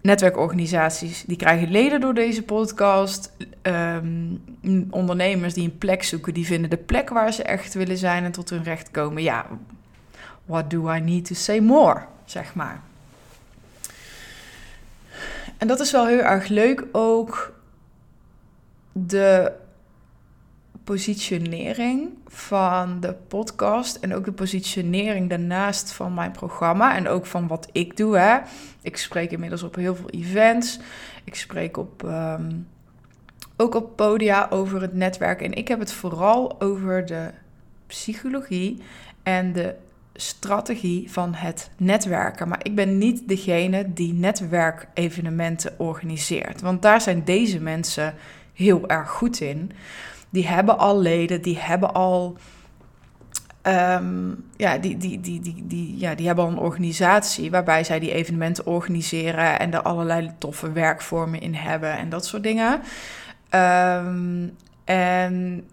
netwerkorganisaties, 0.00 1.24
die 1.26 1.36
krijgen 1.36 1.70
leden 1.70 2.00
door 2.00 2.14
deze 2.14 2.42
podcast. 2.42 3.32
Um, 3.62 4.42
ondernemers 4.90 5.54
die 5.54 5.64
een 5.64 5.78
plek 5.78 6.02
zoeken, 6.02 6.34
die 6.34 6.46
vinden 6.46 6.70
de 6.70 6.76
plek 6.76 7.08
waar 7.08 7.32
ze 7.32 7.42
echt 7.42 7.74
willen 7.74 7.96
zijn 7.96 8.24
en 8.24 8.32
tot 8.32 8.50
hun 8.50 8.62
recht 8.62 8.90
komen. 8.90 9.22
Ja, 9.22 9.46
what 10.44 10.70
do 10.70 10.92
I 10.92 11.00
need 11.00 11.24
to 11.24 11.34
say 11.34 11.58
more, 11.58 12.00
zeg 12.24 12.54
maar. 12.54 12.80
En 15.58 15.66
dat 15.66 15.80
is 15.80 15.92
wel 15.92 16.06
heel 16.06 16.18
erg 16.18 16.48
leuk 16.48 16.84
ook 16.92 17.52
de 18.92 19.52
positionering 20.86 22.08
van 22.26 23.00
de 23.00 23.14
podcast 23.28 23.96
en 23.96 24.14
ook 24.14 24.24
de 24.24 24.32
positionering 24.32 25.28
daarnaast 25.28 25.92
van 25.92 26.14
mijn 26.14 26.30
programma 26.30 26.96
en 26.96 27.08
ook 27.08 27.26
van 27.26 27.46
wat 27.46 27.68
ik 27.72 27.96
doe. 27.96 28.18
Hè. 28.18 28.38
Ik 28.82 28.96
spreek 28.96 29.30
inmiddels 29.30 29.62
op 29.62 29.74
heel 29.74 29.96
veel 29.96 30.10
events. 30.10 30.78
Ik 31.24 31.34
spreek 31.34 31.76
op, 31.76 32.04
ehm, 32.04 32.52
ook 33.56 33.74
op 33.74 33.96
podia 33.96 34.46
over 34.50 34.80
het 34.80 34.94
netwerk. 34.94 35.42
En 35.42 35.52
ik 35.52 35.68
heb 35.68 35.78
het 35.78 35.92
vooral 35.92 36.60
over 36.60 37.06
de 37.06 37.30
psychologie 37.86 38.82
en 39.22 39.52
de 39.52 39.74
strategie 40.14 41.10
van 41.10 41.34
het 41.34 41.70
netwerken. 41.76 42.48
Maar 42.48 42.60
ik 42.62 42.74
ben 42.74 42.98
niet 42.98 43.28
degene 43.28 43.92
die 43.92 44.12
netwerkevenementen 44.12 45.74
organiseert. 45.78 46.60
Want 46.60 46.82
daar 46.82 47.00
zijn 47.00 47.24
deze 47.24 47.60
mensen 47.60 48.14
heel 48.52 48.88
erg 48.88 49.10
goed 49.10 49.40
in. 49.40 49.72
Die 50.36 50.46
hebben 50.46 50.78
al 50.78 51.00
leden, 51.00 51.42
die 51.42 51.58
hebben 51.58 51.94
al. 51.94 52.36
Ehm, 53.62 54.30
ja, 54.56 54.78
die, 54.78 54.96
die, 54.96 55.20
die, 55.20 55.40
die, 55.40 55.66
die, 55.66 55.98
ja, 55.98 56.14
die 56.14 56.26
hebben 56.26 56.44
al 56.44 56.50
een 56.50 56.58
organisatie 56.58 57.50
waarbij 57.50 57.84
zij 57.84 57.98
die 57.98 58.12
evenementen 58.12 58.66
organiseren 58.66 59.58
en 59.58 59.72
er 59.72 59.82
allerlei 59.82 60.30
toffe 60.38 60.72
werkvormen 60.72 61.40
in 61.40 61.54
hebben 61.54 61.96
en 61.96 62.08
dat 62.08 62.26
soort 62.26 62.42
dingen. 62.42 62.80
Ehm, 63.48 64.48
en 64.84 65.64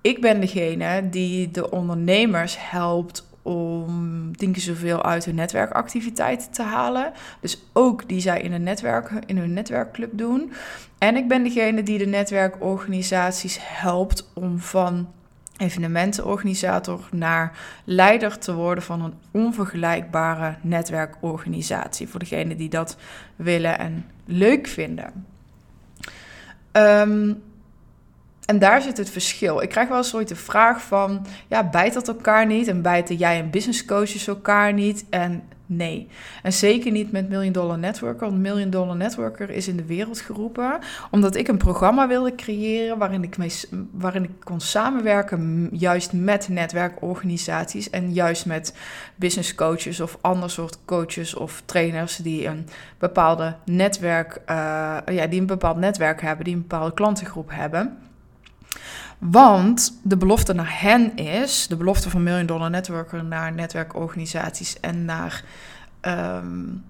ik 0.00 0.20
ben 0.20 0.40
degene 0.40 1.08
die 1.08 1.50
de 1.50 1.70
ondernemers 1.70 2.56
helpt 2.58 3.28
om 3.42 4.36
dingen 4.36 4.60
zoveel 4.60 5.02
uit 5.04 5.24
hun 5.24 5.34
netwerkactiviteiten 5.34 6.50
te 6.50 6.62
halen. 6.62 7.12
Dus 7.40 7.62
ook 7.72 8.08
die 8.08 8.20
zij 8.20 8.40
in 8.40 8.52
een 8.52 8.62
netwerk, 8.62 9.10
in 9.26 9.38
hun 9.38 9.52
netwerkclub 9.52 10.10
doen. 10.12 10.52
En 10.98 11.16
ik 11.16 11.28
ben 11.28 11.42
degene 11.42 11.82
die 11.82 11.98
de 11.98 12.06
netwerkorganisaties 12.06 13.58
helpt 13.60 14.30
om 14.34 14.58
van 14.58 15.08
evenementenorganisator 15.56 17.08
naar 17.12 17.58
leider 17.84 18.38
te 18.38 18.54
worden 18.54 18.84
van 18.84 19.02
een 19.02 19.14
onvergelijkbare 19.30 20.54
netwerkorganisatie. 20.60 22.08
Voor 22.08 22.20
degenen 22.20 22.56
die 22.56 22.68
dat 22.68 22.96
willen 23.36 23.78
en 23.78 24.06
leuk 24.24 24.66
vinden. 24.66 25.26
Um, 26.72 27.42
en 28.46 28.58
daar 28.58 28.82
zit 28.82 28.96
het 28.96 29.10
verschil. 29.10 29.62
Ik 29.62 29.68
krijg 29.68 29.88
wel 29.88 29.96
eens 29.96 30.14
ooit 30.14 30.28
de 30.28 30.36
vraag 30.36 30.82
van, 30.82 31.26
ja, 31.48 31.70
bijt 31.70 31.94
dat 31.94 32.08
elkaar 32.08 32.46
niet? 32.46 32.68
En 32.68 32.82
bijten 32.82 33.16
jij 33.16 33.38
en 33.38 33.50
business 33.50 33.84
coaches 33.84 34.26
elkaar 34.26 34.72
niet? 34.72 35.04
En 35.10 35.42
nee. 35.66 36.08
En 36.42 36.52
zeker 36.52 36.90
niet 36.90 37.12
met 37.12 37.28
Million 37.28 37.52
Dollar 37.52 37.78
Networker. 37.78 38.26
Want 38.28 38.40
Million 38.40 38.70
Dollar 38.70 38.96
Networker 38.96 39.50
is 39.50 39.68
in 39.68 39.76
de 39.76 39.84
wereld 39.84 40.20
geroepen 40.20 40.78
omdat 41.10 41.36
ik 41.36 41.48
een 41.48 41.56
programma 41.56 42.08
wilde 42.08 42.34
creëren 42.34 42.98
waarin 42.98 43.22
ik, 43.22 43.36
waarin 43.90 44.24
ik 44.24 44.30
kon 44.44 44.60
samenwerken 44.60 45.68
juist 45.72 46.12
met 46.12 46.48
netwerkorganisaties 46.48 47.90
en 47.90 48.12
juist 48.12 48.46
met 48.46 48.74
business 49.16 49.54
coaches 49.54 50.00
of 50.00 50.18
ander 50.20 50.50
soort 50.50 50.78
coaches 50.84 51.34
of 51.34 51.62
trainers 51.64 52.16
die 52.16 52.46
een 52.46 52.66
bepaalde 52.98 53.54
netwerk, 53.64 54.40
uh, 54.50 54.96
ja, 55.06 55.26
die 55.26 55.40
een 55.40 55.46
bepaald 55.46 55.76
netwerk 55.76 56.20
hebben, 56.20 56.44
die 56.44 56.54
een 56.54 56.60
bepaalde 56.60 56.94
klantengroep 56.94 57.50
hebben. 57.52 57.98
Want 59.18 60.00
de 60.02 60.16
belofte 60.16 60.52
naar 60.52 60.80
hen 60.80 61.16
is, 61.16 61.66
de 61.66 61.76
belofte 61.76 62.10
van 62.10 62.22
Million 62.22 62.46
Dollar 62.46 62.70
Networker 62.70 63.24
naar 63.24 63.52
netwerkorganisaties 63.52 64.80
en 64.80 65.04
naar 65.04 65.44
um, 66.00 66.84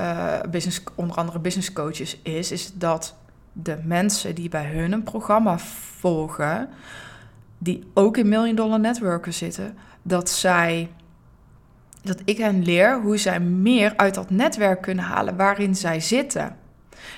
uh, 0.00 0.40
business, 0.50 0.82
onder 0.94 1.16
andere 1.16 1.38
business 1.38 1.72
coaches 1.72 2.18
is, 2.22 2.52
is 2.52 2.72
dat 2.74 3.14
de 3.52 3.78
mensen 3.84 4.34
die 4.34 4.48
bij 4.48 4.66
hun 4.66 4.92
een 4.92 5.02
programma 5.02 5.58
volgen, 5.58 6.68
die 7.58 7.90
ook 7.94 8.16
in 8.16 8.28
Million 8.28 8.54
Dollar 8.54 8.80
Networker 8.80 9.32
zitten, 9.32 9.76
dat 10.02 10.30
zij 10.30 10.90
dat 12.02 12.20
ik 12.24 12.36
hen 12.36 12.64
leer 12.64 13.00
hoe 13.00 13.16
zij 13.16 13.40
meer 13.40 13.92
uit 13.96 14.14
dat 14.14 14.30
netwerk 14.30 14.82
kunnen 14.82 15.04
halen 15.04 15.36
waarin 15.36 15.74
zij 15.74 16.00
zitten. 16.00 16.56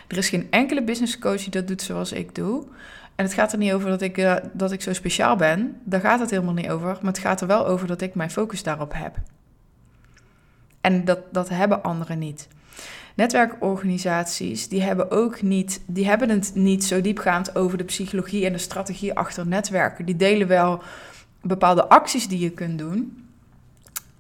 Er 0.09 0.16
is 0.16 0.28
geen 0.28 0.47
enkele 0.50 0.85
business 0.85 1.18
coach 1.18 1.40
die 1.40 1.50
dat 1.50 1.66
doet 1.66 1.83
zoals 1.83 2.12
ik 2.12 2.35
doe. 2.35 2.64
En 3.14 3.25
het 3.25 3.35
gaat 3.35 3.52
er 3.52 3.59
niet 3.59 3.73
over 3.73 3.90
dat 3.90 4.00
ik, 4.00 4.18
uh, 4.18 4.35
dat 4.52 4.73
ik 4.73 4.83
zo 4.83 4.92
speciaal 4.92 5.37
ben. 5.37 5.80
Daar 5.85 6.00
gaat 6.00 6.21
het 6.21 6.30
helemaal 6.30 6.54
niet 6.54 6.71
over. 6.71 6.87
Maar 6.88 7.12
het 7.12 7.18
gaat 7.18 7.40
er 7.40 7.47
wel 7.47 7.66
over 7.66 7.87
dat 7.87 8.00
ik 8.00 8.14
mijn 8.14 8.30
focus 8.30 8.62
daarop 8.62 8.92
heb. 8.94 9.16
En 10.80 11.04
dat, 11.04 11.18
dat 11.33 11.49
hebben 11.49 11.83
anderen 11.83 12.18
niet. 12.18 12.49
Netwerkorganisaties, 13.14 14.68
die 14.68 14.83
hebben 14.83 15.11
ook 15.11 15.42
niet, 15.42 15.83
die 15.87 16.06
hebben 16.06 16.28
het 16.28 16.50
niet 16.54 16.85
zo 16.85 17.00
diepgaand 17.00 17.56
over 17.56 17.78
de 17.78 17.85
psychologie 17.85 18.47
en 18.47 18.52
de 18.52 18.59
strategie 18.59 19.14
achter 19.14 19.47
netwerken. 19.47 20.04
Die 20.04 20.16
delen 20.16 20.49
wel 20.49 20.83
bepaalde 21.42 21.88
acties 21.88 22.28
die 22.28 22.38
je 22.38 22.50
kunt 22.50 22.78
doen. 22.78 23.26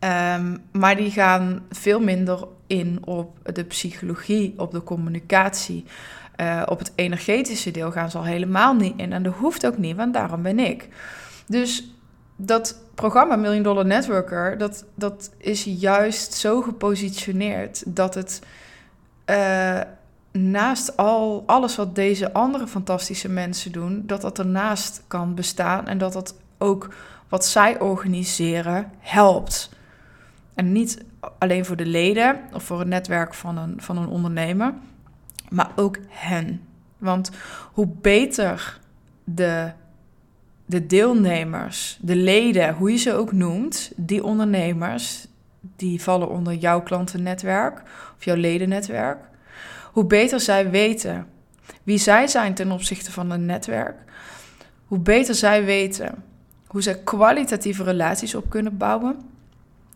Um, 0.00 0.58
maar 0.72 0.96
die 0.96 1.10
gaan 1.10 1.62
veel 1.70 2.00
minder 2.00 2.46
in 2.66 2.98
op 3.04 3.54
de 3.54 3.64
psychologie, 3.64 4.54
op 4.56 4.70
de 4.70 4.82
communicatie. 4.82 5.84
Uh, 6.36 6.62
op 6.66 6.78
het 6.78 6.92
energetische 6.94 7.70
deel 7.70 7.90
gaan 7.90 8.10
ze 8.10 8.18
al 8.18 8.24
helemaal 8.24 8.74
niet 8.74 8.94
in. 8.96 9.12
En 9.12 9.22
dat 9.22 9.34
hoeft 9.34 9.66
ook 9.66 9.78
niet, 9.78 9.96
want 9.96 10.14
daarom 10.14 10.42
ben 10.42 10.58
ik. 10.58 10.88
Dus 11.46 11.94
dat 12.36 12.78
programma 12.94 13.36
Million 13.36 13.62
Dollar 13.62 13.86
Networker, 13.86 14.58
dat, 14.58 14.84
dat 14.94 15.30
is 15.38 15.64
juist 15.64 16.32
zo 16.32 16.62
gepositioneerd 16.62 17.82
dat 17.86 18.14
het 18.14 18.40
uh, 19.30 19.80
naast 20.32 20.96
al 20.96 21.42
alles 21.46 21.76
wat 21.76 21.94
deze 21.94 22.32
andere 22.32 22.66
fantastische 22.66 23.28
mensen 23.28 23.72
doen, 23.72 24.02
dat 24.06 24.20
dat 24.20 24.38
ernaast 24.38 25.02
kan 25.06 25.34
bestaan 25.34 25.86
en 25.86 25.98
dat 25.98 26.12
dat 26.12 26.34
ook 26.58 26.88
wat 27.28 27.46
zij 27.46 27.80
organiseren 27.80 28.92
helpt. 28.98 29.70
En 30.54 30.72
niet 30.72 31.04
alleen 31.38 31.64
voor 31.64 31.76
de 31.76 31.86
leden 31.86 32.40
of 32.52 32.62
voor 32.62 32.78
het 32.78 32.88
netwerk 32.88 33.34
van 33.34 33.58
een, 33.58 33.74
van 33.76 33.96
een 33.96 34.08
ondernemer, 34.08 34.74
maar 35.54 35.72
ook 35.76 35.98
hen. 36.08 36.62
Want 36.98 37.30
hoe 37.72 37.88
beter 38.00 38.80
de, 39.24 39.70
de 40.66 40.86
deelnemers, 40.86 41.98
de 42.00 42.16
leden, 42.16 42.74
hoe 42.74 42.90
je 42.90 42.96
ze 42.96 43.14
ook 43.14 43.32
noemt, 43.32 43.92
die 43.96 44.24
ondernemers, 44.24 45.26
die 45.76 46.02
vallen 46.02 46.28
onder 46.28 46.54
jouw 46.54 46.82
klantennetwerk 46.82 47.82
of 48.16 48.24
jouw 48.24 48.36
ledennetwerk, 48.36 49.18
hoe 49.92 50.04
beter 50.04 50.40
zij 50.40 50.70
weten 50.70 51.26
wie 51.82 51.98
zij 51.98 52.26
zijn 52.26 52.54
ten 52.54 52.70
opzichte 52.70 53.12
van 53.12 53.30
een 53.30 53.46
netwerk, 53.46 53.96
hoe 54.86 54.98
beter 54.98 55.34
zij 55.34 55.64
weten 55.64 56.24
hoe 56.74 56.82
ze 56.82 56.98
kwalitatieve 57.04 57.82
relaties 57.82 58.34
op 58.34 58.50
kunnen 58.50 58.76
bouwen, 58.76 59.16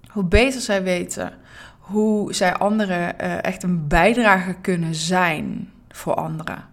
hoe 0.08 0.24
beter 0.24 0.60
zij 0.60 0.82
weten 0.82 1.32
hoe 1.88 2.34
zij 2.34 2.54
anderen 2.54 3.14
uh, 3.20 3.44
echt 3.44 3.62
een 3.62 3.88
bijdrage 3.88 4.54
kunnen 4.60 4.94
zijn 4.94 5.70
voor 5.88 6.14
anderen. 6.14 6.64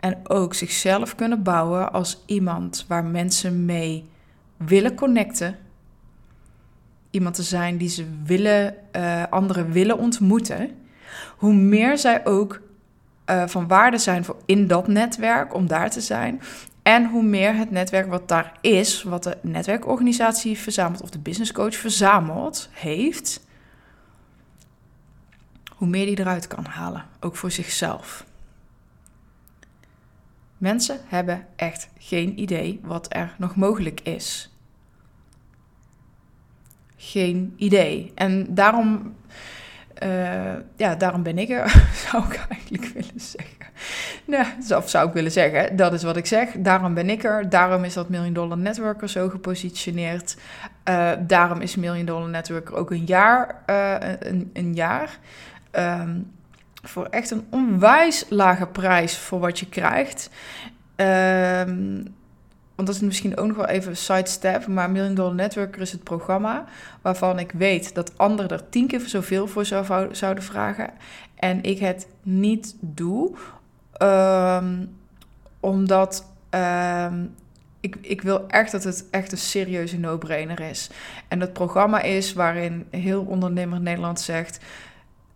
En 0.00 0.18
ook 0.28 0.54
zichzelf 0.54 1.14
kunnen 1.14 1.42
bouwen 1.42 1.92
als 1.92 2.22
iemand 2.26 2.84
waar 2.88 3.04
mensen 3.04 3.64
mee 3.64 4.08
willen 4.56 4.94
connecten. 4.94 5.56
Iemand 7.10 7.34
te 7.34 7.42
zijn 7.42 7.76
die 7.76 7.88
ze 7.88 8.06
willen, 8.24 8.74
uh, 8.96 9.22
anderen 9.30 9.72
willen 9.72 9.98
ontmoeten. 9.98 10.70
Hoe 11.36 11.54
meer 11.54 11.98
zij 11.98 12.26
ook 12.26 12.60
uh, 13.30 13.46
van 13.46 13.68
waarde 13.68 13.98
zijn 13.98 14.24
voor 14.24 14.36
in 14.44 14.66
dat 14.66 14.88
netwerk 14.88 15.54
om 15.54 15.66
daar 15.66 15.90
te 15.90 16.00
zijn. 16.00 16.40
En 16.82 17.08
hoe 17.08 17.22
meer 17.22 17.54
het 17.54 17.70
netwerk 17.70 18.08
wat 18.08 18.28
daar 18.28 18.52
is, 18.60 19.02
wat 19.02 19.22
de 19.22 19.36
netwerkorganisatie 19.42 20.58
verzamelt 20.58 21.02
of 21.02 21.10
de 21.10 21.18
business 21.18 21.52
coach 21.52 21.74
verzamelt, 21.74 22.68
heeft, 22.72 23.45
hoe 25.76 25.88
meer 25.88 26.06
die 26.06 26.18
eruit 26.18 26.46
kan 26.46 26.64
halen, 26.64 27.04
ook 27.20 27.36
voor 27.36 27.50
zichzelf. 27.50 28.24
Mensen 30.58 31.00
hebben 31.04 31.46
echt 31.56 31.88
geen 31.98 32.40
idee 32.40 32.80
wat 32.82 33.06
er 33.08 33.34
nog 33.38 33.56
mogelijk 33.56 34.00
is. 34.00 34.50
Geen 36.96 37.54
idee. 37.56 38.12
En 38.14 38.54
daarom, 38.54 39.14
uh, 40.02 40.54
ja, 40.76 40.94
daarom 40.94 41.22
ben 41.22 41.38
ik 41.38 41.48
er, 41.50 41.70
zou 42.10 42.24
ik 42.24 42.46
eigenlijk 42.48 42.84
willen 42.84 43.20
zeggen. 43.20 43.66
Nou, 44.24 44.46
of 44.76 44.90
zou 44.90 45.08
ik 45.08 45.14
willen 45.14 45.32
zeggen, 45.32 45.76
dat 45.76 45.92
is 45.92 46.02
wat 46.02 46.16
ik 46.16 46.26
zeg. 46.26 46.48
Daarom 46.58 46.94
ben 46.94 47.10
ik 47.10 47.24
er. 47.24 47.48
Daarom 47.48 47.84
is 47.84 47.94
dat 47.94 48.08
Million 48.08 48.32
Dollar 48.32 48.58
Networker 48.58 49.08
zo 49.08 49.28
gepositioneerd. 49.28 50.36
Uh, 50.88 51.12
daarom 51.20 51.60
is 51.60 51.76
Million 51.76 52.06
Dollar 52.06 52.28
Networker 52.28 52.74
ook 52.74 52.90
een 52.90 53.04
jaar. 53.04 53.62
Uh, 53.66 53.94
een, 54.18 54.50
een 54.52 54.74
jaar. 54.74 55.18
Um, 55.78 56.34
voor 56.82 57.06
echt 57.06 57.30
een 57.30 57.46
onwijs 57.50 58.26
lage 58.28 58.66
prijs 58.66 59.18
voor 59.18 59.38
wat 59.38 59.58
je 59.58 59.68
krijgt. 59.68 60.30
Um, 60.96 62.14
want 62.74 62.88
dat 62.88 62.96
is 62.96 63.00
misschien 63.00 63.36
ook 63.36 63.46
nog 63.46 63.56
wel 63.56 63.66
even 63.66 63.90
een 63.90 63.96
sidestep. 63.96 64.66
Maar 64.66 64.90
Million 64.90 65.14
Dollar 65.14 65.34
Networker 65.34 65.80
is 65.80 65.92
het 65.92 66.04
programma 66.04 66.64
waarvan 67.02 67.38
ik 67.38 67.52
weet 67.52 67.94
dat 67.94 68.18
anderen 68.18 68.50
er 68.50 68.68
tien 68.68 68.86
keer 68.86 69.00
zoveel 69.00 69.46
voor 69.46 69.64
zou, 69.64 70.14
zouden 70.14 70.44
vragen. 70.44 70.90
En 71.34 71.62
ik 71.62 71.78
het 71.78 72.06
niet 72.22 72.74
doe. 72.80 73.36
Um, 74.02 74.96
Omdat 75.60 76.26
ehm, 76.50 77.24
ik, 77.80 77.96
ik 78.00 78.22
wil 78.22 78.48
echt 78.48 78.72
dat 78.72 78.84
het 78.84 79.06
echt 79.10 79.32
een 79.32 79.38
serieuze 79.38 79.98
no-brainer 79.98 80.60
is. 80.60 80.90
En 81.28 81.38
dat 81.38 81.52
programma 81.52 82.02
is 82.02 82.32
waarin 82.32 82.86
heel 82.90 83.22
ondernemer 83.22 83.80
Nederland 83.80 84.20
zegt: 84.20 84.58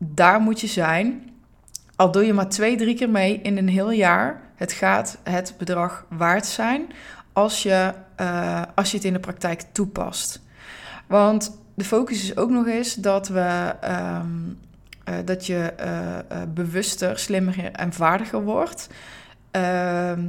daar 0.03 0.41
moet 0.41 0.61
je 0.61 0.67
zijn. 0.67 1.31
Al 1.97 2.13
doe 2.13 2.25
je 2.25 2.33
maar 2.33 2.49
twee, 2.49 2.77
drie 2.77 2.95
keer 2.95 3.11
mee 3.11 3.41
in 3.41 3.57
een 3.57 3.69
heel 3.69 3.91
jaar. 3.91 4.43
Het 4.55 4.73
gaat 4.73 5.19
het 5.23 5.55
bedrag 5.59 6.07
waard 6.09 6.47
zijn 6.47 6.93
als 7.33 7.63
je, 7.63 7.93
uh, 8.21 8.63
als 8.75 8.91
je 8.91 8.97
het 8.97 9.07
in 9.07 9.13
de 9.13 9.21
praktijk 9.21 9.63
toepast. 9.73 10.43
Want 11.07 11.59
de 11.75 11.85
focus 11.85 12.23
is 12.23 12.37
ook 12.37 12.51
nog 12.51 12.67
eens 12.67 12.95
dat 12.95 13.29
we. 13.29 13.75
Um, 13.85 14.59
uh, 15.09 15.15
dat 15.25 15.47
je 15.47 15.73
uh, 15.81 16.43
bewuster, 16.55 17.19
slimmer 17.19 17.73
en 17.73 17.93
vaardiger 17.93 18.43
wordt. 18.43 18.89
Ehm, 19.51 20.21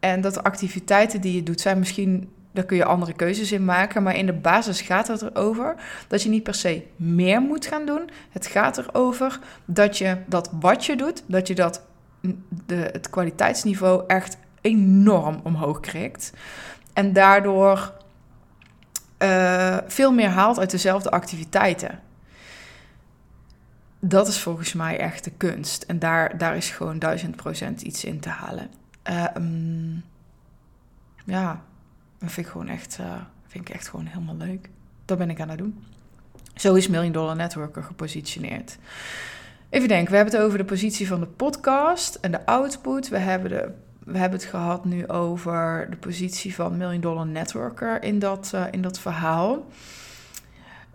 en 0.00 0.20
dat 0.20 0.34
de 0.34 0.42
activiteiten 0.42 1.20
die 1.20 1.34
je 1.34 1.42
doet 1.42 1.60
zijn 1.60 1.78
misschien, 1.78 2.30
daar 2.56 2.64
kun 2.64 2.76
je 2.76 2.84
andere 2.84 3.12
keuzes 3.12 3.52
in 3.52 3.64
maken. 3.64 4.02
Maar 4.02 4.16
in 4.16 4.26
de 4.26 4.32
basis 4.32 4.80
gaat 4.80 5.08
het 5.08 5.22
erover 5.22 5.74
dat 6.08 6.22
je 6.22 6.28
niet 6.28 6.42
per 6.42 6.54
se 6.54 6.86
meer 6.96 7.40
moet 7.40 7.66
gaan 7.66 7.86
doen. 7.86 8.10
Het 8.30 8.46
gaat 8.46 8.78
erover 8.78 9.38
dat 9.64 9.98
je 9.98 10.16
dat 10.26 10.50
wat 10.60 10.84
je 10.84 10.96
doet, 10.96 11.22
dat 11.26 11.46
je 11.46 11.54
dat 11.54 11.82
de, 12.66 12.88
het 12.92 13.10
kwaliteitsniveau 13.10 14.04
echt 14.06 14.36
enorm 14.60 15.40
omhoog 15.42 15.80
krijgt. 15.80 16.32
En 16.92 17.12
daardoor 17.12 17.92
uh, 19.18 19.76
veel 19.86 20.12
meer 20.12 20.28
haalt 20.28 20.58
uit 20.58 20.70
dezelfde 20.70 21.10
activiteiten. 21.10 22.00
Dat 24.00 24.28
is 24.28 24.40
volgens 24.40 24.72
mij 24.72 24.98
echt 24.98 25.24
de 25.24 25.30
kunst. 25.36 25.82
En 25.82 25.98
daar, 25.98 26.38
daar 26.38 26.56
is 26.56 26.70
gewoon 26.70 26.98
duizend 26.98 27.36
procent 27.36 27.82
iets 27.82 28.04
in 28.04 28.20
te 28.20 28.28
halen. 28.28 28.70
Uh, 29.10 29.24
um, 29.36 30.04
ja, 31.24 31.62
dat 32.18 32.32
vind 32.32 32.46
ik 32.46 32.52
gewoon 32.52 32.68
echt, 32.68 32.98
uh, 33.00 33.14
vind 33.46 33.68
ik 33.68 33.74
echt 33.74 33.88
gewoon 33.88 34.06
helemaal 34.06 34.36
leuk. 34.36 34.68
Dat 35.04 35.18
ben 35.18 35.30
ik 35.30 35.40
aan 35.40 35.48
het 35.48 35.58
doen. 35.58 35.84
Zo 36.54 36.74
is 36.74 36.88
Million 36.88 37.12
Dollar 37.12 37.36
Networker 37.36 37.82
gepositioneerd. 37.82 38.78
Even 39.68 39.88
denken, 39.88 40.10
we 40.10 40.16
hebben 40.16 40.34
het 40.34 40.44
over 40.44 40.58
de 40.58 40.64
positie 40.64 41.06
van 41.06 41.20
de 41.20 41.26
podcast 41.26 42.14
en 42.14 42.30
de 42.30 42.46
output. 42.46 43.08
We 43.08 43.18
hebben, 43.18 43.50
de, 43.50 43.70
we 44.04 44.18
hebben 44.18 44.38
het 44.38 44.48
gehad 44.48 44.84
nu 44.84 45.08
over 45.08 45.86
de 45.90 45.96
positie 45.96 46.54
van 46.54 46.76
Million 46.76 47.00
Dollar 47.00 47.26
Networker 47.26 48.02
in 48.02 48.18
dat, 48.18 48.52
uh, 48.54 48.64
in 48.70 48.82
dat 48.82 48.98
verhaal. 48.98 49.52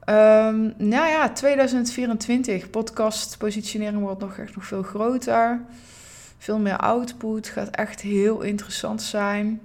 Um, 0.05 0.73
nou 0.77 1.09
ja, 1.09 1.29
2024, 1.29 2.69
podcast 2.69 3.37
positionering 3.37 4.01
wordt 4.01 4.21
nog 4.21 4.37
echt 4.37 4.55
nog 4.55 4.65
veel 4.65 4.83
groter 4.83 5.61
veel 6.41 6.59
meer 6.59 6.77
output. 6.77 7.47
Gaat 7.47 7.69
echt 7.69 8.01
heel 8.01 8.41
interessant 8.41 9.01
zijn. 9.01 9.61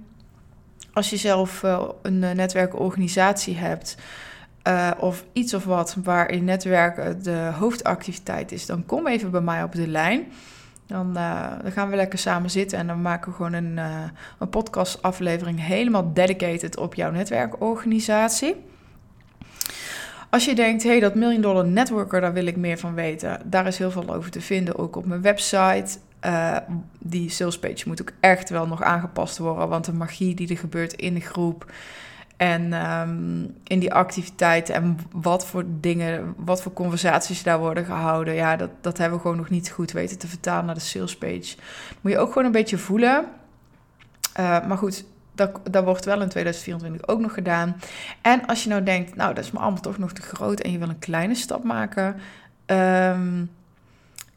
Als 0.97 1.09
je 1.09 1.17
zelf 1.17 1.63
uh, 1.63 1.89
een 2.01 2.21
uh, 2.21 2.31
netwerkorganisatie 2.31 3.55
hebt. 3.55 3.97
Uh, 4.67 4.91
of 4.99 5.23
iets 5.33 5.53
of 5.53 5.63
wat 5.63 5.97
waarin 6.03 6.43
netwerken 6.43 7.23
de 7.23 7.51
hoofdactiviteit 7.59 8.51
is, 8.51 8.65
dan 8.65 8.85
kom 8.85 9.07
even 9.07 9.31
bij 9.31 9.41
mij 9.41 9.63
op 9.63 9.75
de 9.75 9.87
lijn. 9.87 10.25
Dan, 10.85 11.13
dan 11.63 11.71
gaan 11.71 11.89
we 11.89 11.95
lekker 11.95 12.19
samen 12.19 12.49
zitten 12.49 12.77
en 12.77 12.87
dan 12.87 13.01
maken 13.01 13.29
we 13.29 13.35
gewoon 13.35 13.53
een, 13.53 13.77
een 14.39 14.49
podcastaflevering 14.49 15.65
helemaal 15.65 16.13
dedicated 16.13 16.77
op 16.77 16.95
jouw 16.95 17.11
netwerkorganisatie. 17.11 18.55
Als 20.29 20.45
je 20.45 20.55
denkt, 20.55 20.83
hey, 20.83 20.99
dat 20.99 21.15
Million 21.15 21.41
Dollar 21.41 21.65
Networker, 21.65 22.21
daar 22.21 22.33
wil 22.33 22.45
ik 22.45 22.55
meer 22.57 22.77
van 22.77 22.93
weten. 22.93 23.41
Daar 23.45 23.67
is 23.67 23.77
heel 23.77 23.91
veel 23.91 24.13
over 24.13 24.31
te 24.31 24.41
vinden, 24.41 24.77
ook 24.77 24.95
op 24.95 25.05
mijn 25.05 25.21
website. 25.21 25.97
Uh, 26.27 26.57
die 26.99 27.29
salespage 27.29 27.83
moet 27.87 28.01
ook 28.01 28.11
echt 28.19 28.49
wel 28.49 28.67
nog 28.67 28.81
aangepast 28.81 29.37
worden. 29.37 29.69
Want 29.69 29.85
de 29.85 29.93
magie 29.93 30.35
die 30.35 30.49
er 30.49 30.57
gebeurt 30.57 30.93
in 30.93 31.13
de 31.13 31.19
groep 31.19 31.71
en 32.37 32.73
um, 32.91 33.55
in 33.63 33.79
die 33.79 33.93
activiteiten 33.93 34.75
en 34.75 34.97
wat 35.11 35.45
voor 35.45 35.63
dingen, 35.67 36.33
wat 36.37 36.61
voor 36.61 36.73
conversaties 36.73 37.43
daar 37.43 37.59
worden 37.59 37.85
gehouden, 37.85 38.33
ja, 38.33 38.55
dat, 38.55 38.69
dat 38.81 38.97
hebben 38.97 39.17
we 39.17 39.21
gewoon 39.21 39.37
nog 39.37 39.49
niet 39.49 39.69
goed 39.69 39.91
weten 39.91 40.17
te 40.17 40.27
vertalen 40.27 40.65
naar 40.65 40.75
de 40.75 40.81
salespage. 40.81 41.55
Moet 42.01 42.11
je 42.11 42.17
ook 42.17 42.27
gewoon 42.27 42.45
een 42.45 42.51
beetje 42.51 42.77
voelen. 42.77 43.25
Uh, 44.39 44.67
maar 44.67 44.77
goed, 44.77 45.05
dat, 45.35 45.59
dat 45.71 45.83
wordt 45.83 46.05
wel 46.05 46.21
in 46.21 46.29
2024 46.29 47.07
ook 47.07 47.19
nog 47.19 47.33
gedaan. 47.33 47.75
En 48.21 48.45
als 48.45 48.63
je 48.63 48.69
nou 48.69 48.83
denkt, 48.83 49.15
nou, 49.15 49.33
dat 49.33 49.43
is 49.43 49.51
me 49.51 49.59
allemaal 49.59 49.81
toch 49.81 49.97
nog 49.97 50.11
te 50.11 50.21
groot 50.21 50.59
en 50.59 50.71
je 50.71 50.77
wil 50.77 50.89
een 50.89 50.99
kleine 50.99 51.35
stap 51.35 51.63
maken. 51.63 52.15
Um, 52.65 53.49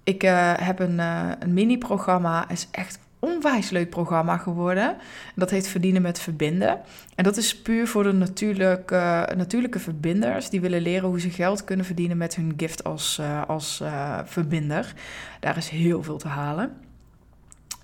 ik 0.04 0.24
uh, 0.24 0.52
heb 0.56 0.78
een, 0.78 0.98
uh, 0.98 1.30
een 1.38 1.54
mini-programma. 1.54 2.40
Het 2.40 2.58
is 2.58 2.68
echt 2.70 2.98
onwijs 3.18 3.70
leuk 3.70 3.90
programma 3.90 4.36
geworden. 4.36 4.96
Dat 5.34 5.50
heet 5.50 5.68
Verdienen 5.68 6.02
met 6.02 6.20
Verbinden. 6.20 6.80
En 7.14 7.24
dat 7.24 7.36
is 7.36 7.62
puur 7.62 7.88
voor 7.88 8.02
de 8.02 8.12
natuurlijke, 8.12 9.28
natuurlijke 9.36 9.78
verbinders... 9.78 10.50
die 10.50 10.60
willen 10.60 10.80
leren 10.80 11.08
hoe 11.08 11.20
ze 11.20 11.30
geld 11.30 11.64
kunnen 11.64 11.86
verdienen 11.86 12.16
met 12.16 12.34
hun 12.34 12.52
gift 12.56 12.84
als, 12.84 13.20
als 13.46 13.82
verbinder. 14.24 14.94
Daar 15.40 15.56
is 15.56 15.68
heel 15.68 16.02
veel 16.02 16.18
te 16.18 16.28
halen. 16.28 16.72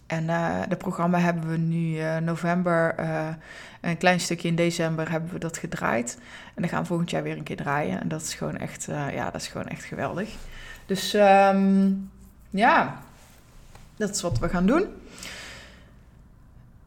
En 0.07 0.25
uh, 0.25 0.61
dat 0.69 0.79
programma 0.79 1.19
hebben 1.19 1.51
we 1.51 1.57
nu 1.57 1.97
uh, 1.97 2.17
november, 2.17 2.95
een 3.81 3.97
klein 3.97 4.21
stukje 4.21 4.49
in 4.49 4.55
december 4.55 5.11
hebben 5.11 5.33
we 5.33 5.39
dat 5.39 5.59
gedraaid. 5.59 6.19
En 6.55 6.63
dan 6.63 6.69
gaan 6.69 6.81
we 6.81 6.87
volgend 6.87 7.11
jaar 7.11 7.23
weer 7.23 7.37
een 7.37 7.43
keer 7.43 7.57
draaien. 7.57 8.01
En 8.01 8.09
dat 8.09 8.23
is 8.23 8.35
gewoon 8.35 8.57
echt, 8.57 8.89
ja, 9.13 9.31
dat 9.31 9.41
is 9.41 9.49
gewoon 9.49 9.69
echt 9.69 9.85
geweldig. 9.85 10.29
Dus 10.87 11.15
um, 11.15 12.11
ja, 12.51 12.99
dat 13.97 14.11
is 14.11 14.23
wat 14.23 14.39
we 14.39 14.49
gaan 14.49 14.67
doen. 14.67 14.87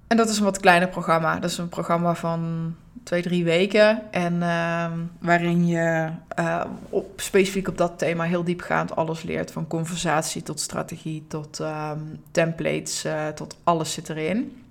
En 0.08 0.18
dat 0.18 0.30
is 0.30 0.38
een 0.38 0.44
wat 0.44 0.60
kleiner 0.60 0.88
programma. 0.88 1.40
Dat 1.40 1.50
is 1.50 1.58
een 1.58 1.70
programma 1.70 2.16
van 2.16 2.76
twee, 3.04 3.22
drie 3.22 3.44
weken. 3.44 4.12
En 4.12 4.34
uh, 4.34 4.92
waarin 5.20 5.68
je 5.68 6.10
uh, 6.40 6.66
op, 6.90 7.22
specifiek 7.22 7.68
op 7.68 7.78
dat 7.78 7.98
thema 7.98 8.24
heel 8.24 8.44
diepgaand 8.44 8.96
alles 8.96 9.24
leert. 9.24 9.52
Van 9.52 9.68
conversatie 9.68 10.44
tot 10.44 10.60
strategie, 10.60 11.26
tot 11.28 11.60
um, 11.60 12.22
templates, 12.32 13.06
uh, 13.06 13.28
tot 13.28 13.58
alles 13.64 13.94
zit 13.94 14.10
erin. 14.10 14.64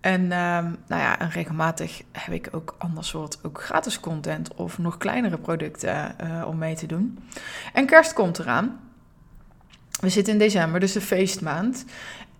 En 0.00 0.20
um, 0.20 0.76
nou 0.86 1.02
ja, 1.02 1.14
regelmatig 1.14 2.02
heb 2.12 2.34
ik 2.34 2.48
ook 2.50 2.74
ander 2.78 3.04
soort 3.04 3.38
ook 3.42 3.62
gratis 3.62 4.00
content 4.00 4.54
of 4.54 4.78
nog 4.78 4.96
kleinere 4.96 5.38
producten 5.38 6.14
uh, 6.24 6.46
om 6.46 6.58
mee 6.58 6.74
te 6.74 6.86
doen. 6.86 7.18
En 7.72 7.86
kerst 7.86 8.12
komt 8.12 8.38
eraan. 8.38 8.80
We 10.00 10.08
zitten 10.08 10.32
in 10.32 10.38
december, 10.38 10.80
dus 10.80 10.92
de 10.92 11.00
feestmaand. 11.00 11.84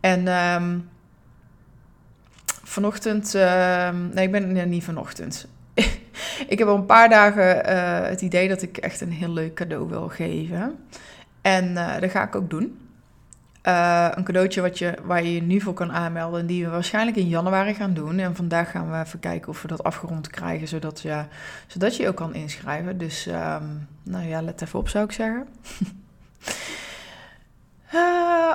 En 0.01 0.29
um, 0.29 0.89
vanochtend, 2.63 3.35
uh, 3.35 3.91
nee, 4.13 4.25
ik 4.25 4.33
ben 4.33 4.53
nee, 4.53 4.67
niet 4.67 4.85
vanochtend. 4.85 5.47
ik 6.53 6.59
heb 6.59 6.69
al 6.69 6.77
een 6.77 6.87
paar 6.87 7.09
dagen 7.09 7.71
uh, 7.71 8.09
het 8.09 8.21
idee 8.21 8.49
dat 8.49 8.63
ik 8.63 8.77
echt 8.77 9.01
een 9.01 9.13
heel 9.13 9.31
leuk 9.31 9.55
cadeau 9.55 9.89
wil 9.89 10.09
geven. 10.09 10.79
En 11.43 11.71
uh, 11.71 12.01
dat 12.01 12.11
ga 12.11 12.23
ik 12.23 12.35
ook 12.35 12.51
doen. 12.51 12.88
Uh, 13.63 14.09
een 14.15 14.25
cadeautje 14.25 14.61
wat 14.61 14.79
je, 14.79 14.95
waar 15.03 15.23
je 15.23 15.35
je 15.35 15.43
nu 15.43 15.61
voor 15.61 15.73
kan 15.73 15.93
aanmelden. 15.93 16.41
En 16.41 16.47
die 16.47 16.65
we 16.65 16.71
waarschijnlijk 16.71 17.17
in 17.17 17.29
januari 17.29 17.75
gaan 17.75 17.95
doen. 17.95 18.19
En 18.19 18.37
vandaag 18.37 18.71
gaan 18.71 18.91
we 18.91 18.99
even 18.99 19.19
kijken 19.19 19.49
of 19.49 19.63
we 19.63 19.69
dat 19.69 19.83
afgerond 19.83 20.31
krijgen. 20.31 20.69
Zodat 20.69 21.01
je, 21.01 21.25
zodat 21.67 21.97
je 21.97 22.09
ook 22.09 22.17
kan 22.17 22.35
inschrijven. 22.35 22.99
Dus 22.99 23.27
um, 23.27 23.89
nou 24.03 24.27
ja, 24.27 24.43
let 24.43 24.63
even 24.63 24.79
op 24.79 24.89
zou 24.89 25.05
ik 25.05 25.13
zeggen. 25.13 25.49
Uh, 27.95 28.55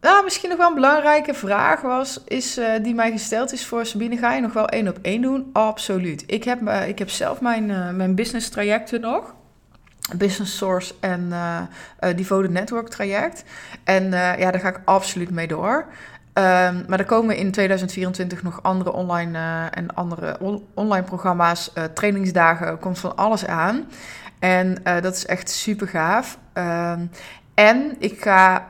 nou, 0.00 0.24
misschien 0.24 0.48
nog 0.48 0.58
wel 0.58 0.68
een 0.68 0.74
belangrijke 0.74 1.34
vraag 1.34 1.80
was, 1.80 2.24
is, 2.24 2.58
uh, 2.58 2.66
die 2.82 2.94
mij 2.94 3.10
gesteld 3.10 3.52
is 3.52 3.66
voor 3.66 3.86
Sabine. 3.86 4.16
Ga 4.16 4.34
je 4.34 4.40
nog 4.40 4.52
wel 4.52 4.68
één 4.68 4.88
op 4.88 4.98
één 5.02 5.22
doen? 5.22 5.50
Absoluut. 5.52 6.24
Ik 6.26 6.44
heb, 6.44 6.68
ik 6.68 6.98
heb 6.98 7.10
zelf 7.10 7.40
mijn, 7.40 7.96
mijn 7.96 8.14
business 8.14 8.48
trajecten 8.48 9.00
nog. 9.00 9.34
Business 10.16 10.56
Source 10.56 10.94
en 11.00 11.32
Devoted 12.16 12.50
Network 12.50 12.88
traject. 12.88 13.44
En 13.84 14.10
ja, 14.10 14.50
daar 14.50 14.60
ga 14.60 14.68
ik 14.68 14.80
absoluut 14.84 15.30
mee 15.30 15.46
door. 15.46 15.84
Um, 16.34 16.84
maar 16.88 16.98
er 16.98 17.04
komen 17.04 17.36
in 17.36 17.50
2024 17.50 18.42
nog 18.42 18.62
andere 18.62 18.92
online 18.92 19.68
en 19.70 19.94
andere 19.94 20.36
on 20.40 20.64
online 20.74 21.04
programma's, 21.04 21.72
trainingsdagen, 21.94 22.78
komt 22.78 22.98
van 22.98 23.16
alles 23.16 23.46
aan. 23.46 23.84
En 24.38 24.82
dat 25.00 25.16
is 25.16 25.26
echt 25.26 25.50
super 25.50 25.88
gaaf. 25.88 26.38
Um, 26.54 27.10
en 27.56 27.96
ik 27.98 28.22
ga, 28.22 28.64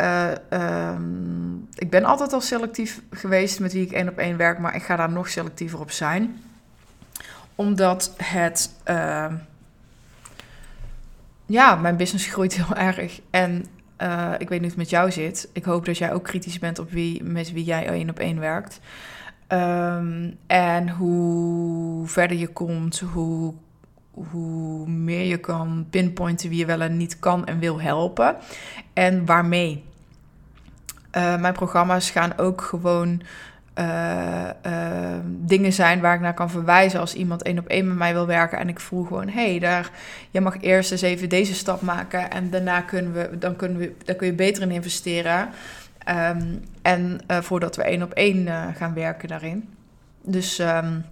uh, 0.50 0.90
um, 0.90 1.68
ik 1.74 1.90
ben 1.90 2.04
altijd 2.04 2.32
al 2.32 2.40
selectief 2.40 3.00
geweest 3.10 3.60
met 3.60 3.72
wie 3.72 3.84
ik 3.84 3.92
één 3.92 4.08
op 4.08 4.18
één 4.18 4.36
werk, 4.36 4.58
maar 4.58 4.74
ik 4.74 4.82
ga 4.82 4.96
daar 4.96 5.10
nog 5.10 5.28
selectiever 5.28 5.80
op 5.80 5.90
zijn. 5.90 6.42
Omdat 7.54 8.14
het, 8.16 8.70
uh, 8.90 9.26
ja, 11.46 11.74
mijn 11.74 11.96
business 11.96 12.26
groeit 12.26 12.54
heel 12.54 12.76
erg. 12.92 13.20
En 13.30 13.64
uh, 14.02 14.32
ik 14.38 14.48
weet 14.48 14.60
niet 14.60 14.60
hoe 14.60 14.68
het 14.68 14.76
met 14.76 14.90
jou 14.90 15.12
zit. 15.12 15.48
Ik 15.52 15.64
hoop 15.64 15.84
dat 15.84 15.98
jij 15.98 16.12
ook 16.12 16.24
kritisch 16.24 16.58
bent 16.58 16.78
op 16.78 16.90
wie, 16.90 17.24
met 17.24 17.52
wie 17.52 17.64
jij 17.64 17.88
één 17.88 18.10
op 18.10 18.18
één 18.18 18.40
werkt. 18.40 18.80
Um, 19.48 20.38
en 20.46 20.88
hoe 20.88 22.06
verder 22.06 22.36
je 22.36 22.48
komt, 22.48 23.00
hoe 23.00 23.54
hoe 24.30 24.88
meer 24.88 25.24
je 25.24 25.36
kan 25.36 25.86
pinpointen 25.90 26.48
wie 26.48 26.58
je 26.58 26.66
wel 26.66 26.80
en 26.80 26.96
niet 26.96 27.18
kan 27.18 27.46
en 27.46 27.58
wil 27.58 27.80
helpen. 27.80 28.36
En 28.92 29.26
waarmee. 29.26 29.84
mijn 31.12 31.52
programma's 31.52 32.10
gaan 32.10 32.38
ook 32.38 32.60
gewoon 32.60 33.22
uh, 33.78 34.48
dingen 35.26 35.72
zijn 35.72 36.00
waar 36.00 36.14
ik 36.14 36.20
naar 36.20 36.34
kan 36.34 36.50
verwijzen 36.50 37.00
als 37.00 37.14
iemand 37.14 37.42
één 37.42 37.58
op 37.58 37.66
één 37.66 37.88
met 37.88 37.96
mij 37.96 38.12
wil 38.12 38.26
werken. 38.26 38.58
En 38.58 38.68
ik 38.68 38.80
voel 38.80 39.04
gewoon, 39.04 39.28
hé, 39.28 39.50
hey, 39.50 39.58
daar, 39.58 39.90
je 40.30 40.40
mag 40.40 40.60
eerst 40.60 40.92
eens 40.92 41.02
even 41.02 41.28
deze 41.28 41.54
stap 41.54 41.80
maken. 41.80 42.30
En 42.30 42.50
daarna 42.50 42.80
kunnen 42.80 43.12
we, 43.12 43.38
dan, 43.38 43.56
kunnen 43.56 43.78
we, 43.78 43.94
dan 44.04 44.16
kun 44.16 44.26
je 44.26 44.32
beter 44.32 44.62
in 44.62 44.70
investeren. 44.70 45.48
Um, 46.08 46.64
en 46.82 47.20
uh, 47.30 47.40
voordat 47.40 47.76
we 47.76 47.82
één 47.82 48.02
op 48.02 48.12
één 48.12 48.48
gaan 48.76 48.94
werken 48.94 49.28
daarin. 49.28 49.68
Dus 50.22 50.58
um, 50.58 51.04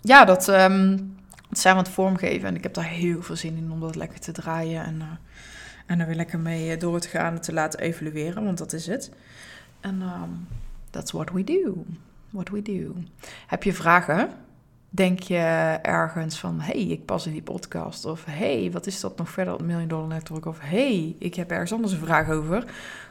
ja, 0.00 0.24
dat, 0.24 0.48
um, 0.48 1.16
dat 1.48 1.58
zijn 1.58 1.74
we 1.74 1.80
het 1.80 1.90
vormgeven. 1.90 2.48
En 2.48 2.56
ik 2.56 2.62
heb 2.62 2.74
daar 2.74 2.84
heel 2.84 3.22
veel 3.22 3.36
zin 3.36 3.56
in 3.56 3.72
om 3.72 3.80
dat 3.80 3.96
lekker 3.96 4.20
te 4.20 4.32
draaien. 4.32 4.84
En, 4.84 5.02
en 5.86 6.00
er 6.00 6.06
weer 6.06 6.16
lekker 6.16 6.38
mee 6.38 6.76
door 6.76 7.00
te 7.00 7.08
gaan 7.08 7.34
en 7.34 7.40
te 7.40 7.52
laten 7.52 7.80
evalueren. 7.80 8.44
Want 8.44 8.58
dat 8.58 8.72
is 8.72 8.86
het. 8.86 9.10
En 9.80 10.02
That's 10.90 11.12
what 11.12 11.30
we 11.30 11.44
do. 11.44 11.84
What 12.30 12.48
we 12.48 12.62
do. 12.62 12.94
Heb 13.46 13.62
je 13.62 13.72
vragen? 13.72 14.30
Denk 14.90 15.20
je 15.20 15.78
ergens 15.82 16.38
van, 16.38 16.60
hey, 16.60 16.80
ik 16.80 17.04
pas 17.04 17.26
in 17.26 17.32
die 17.32 17.42
podcast. 17.42 18.04
Of 18.04 18.24
hey, 18.24 18.70
wat 18.72 18.86
is 18.86 19.00
dat 19.00 19.18
nog 19.18 19.30
verder, 19.30 19.58
dat 19.58 19.66
Million 19.66 19.88
Dollar 19.88 20.06
Network? 20.06 20.46
Of 20.46 20.58
hey, 20.60 21.16
ik 21.18 21.34
heb 21.34 21.50
ergens 21.50 21.72
anders 21.72 21.92
een 21.92 21.98
vraag 21.98 22.30
over. 22.30 22.64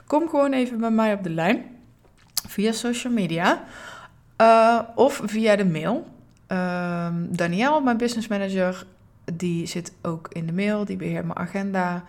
Kom 0.06 0.30
gewoon 0.30 0.54
even 0.54 0.80
bij 0.80 0.92
mij 0.92 1.14
op 1.14 1.24
de 1.24 1.30
lijn. 1.30 1.66
Via 2.48 2.72
social 2.72 3.14
media. 3.14 3.64
Uh, 4.42 4.80
of 4.96 5.22
via 5.26 5.56
de 5.56 5.66
mail. 5.66 6.08
Uh, 6.52 7.08
Danielle, 7.30 7.82
mijn 7.82 7.98
business 7.98 8.28
manager, 8.28 8.86
die 9.34 9.66
zit 9.66 9.94
ook 10.02 10.28
in 10.32 10.46
de 10.46 10.54
mail. 10.54 10.86
Die 10.86 10.98
beheert 10.98 11.26
mijn 11.26 11.38
agenda. 11.38 12.04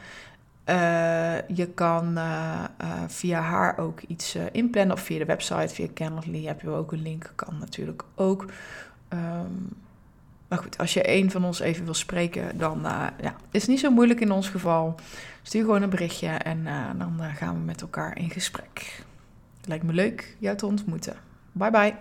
Uh, 0.68 1.48
je 1.48 1.66
kan 1.74 2.18
uh, 2.18 2.64
uh, 2.83 3.02
via 3.07 3.40
haar 3.40 3.78
ook 3.78 4.00
iets 4.00 4.37
inplannen 4.52 4.96
of 4.96 5.02
via 5.02 5.18
de 5.18 5.24
website, 5.24 5.74
via 5.74 5.87
Calendly 5.94 6.44
heb 6.44 6.61
je 6.61 6.70
ook 6.70 6.92
een 6.92 7.02
link, 7.02 7.33
kan 7.35 7.59
natuurlijk 7.59 8.02
ook. 8.14 8.46
Um, 9.09 9.68
maar 10.48 10.59
goed, 10.59 10.78
als 10.78 10.94
je 10.94 11.11
een 11.11 11.31
van 11.31 11.44
ons 11.44 11.61
even 11.61 11.85
wil 11.85 11.94
spreken, 11.94 12.59
dan 12.59 12.81
ja, 13.20 13.37
is 13.50 13.61
het 13.61 13.70
niet 13.70 13.81
zo 13.81 13.90
moeilijk 13.90 14.20
in 14.20 14.31
ons 14.31 14.48
geval. 14.48 14.94
Stuur 15.42 15.64
gewoon 15.64 15.83
een 15.83 15.90
berichtje 15.90 16.28
en 16.28 16.64
dan 16.98 17.20
gaan 17.35 17.54
we 17.54 17.61
met 17.61 17.81
elkaar 17.81 18.18
in 18.18 18.31
gesprek. 18.31 19.02
Lijkt 19.64 19.85
me 19.85 19.92
leuk 19.92 20.37
jou 20.38 20.57
te 20.57 20.66
ontmoeten. 20.66 21.16
Bye 21.52 21.70
bye. 21.70 21.94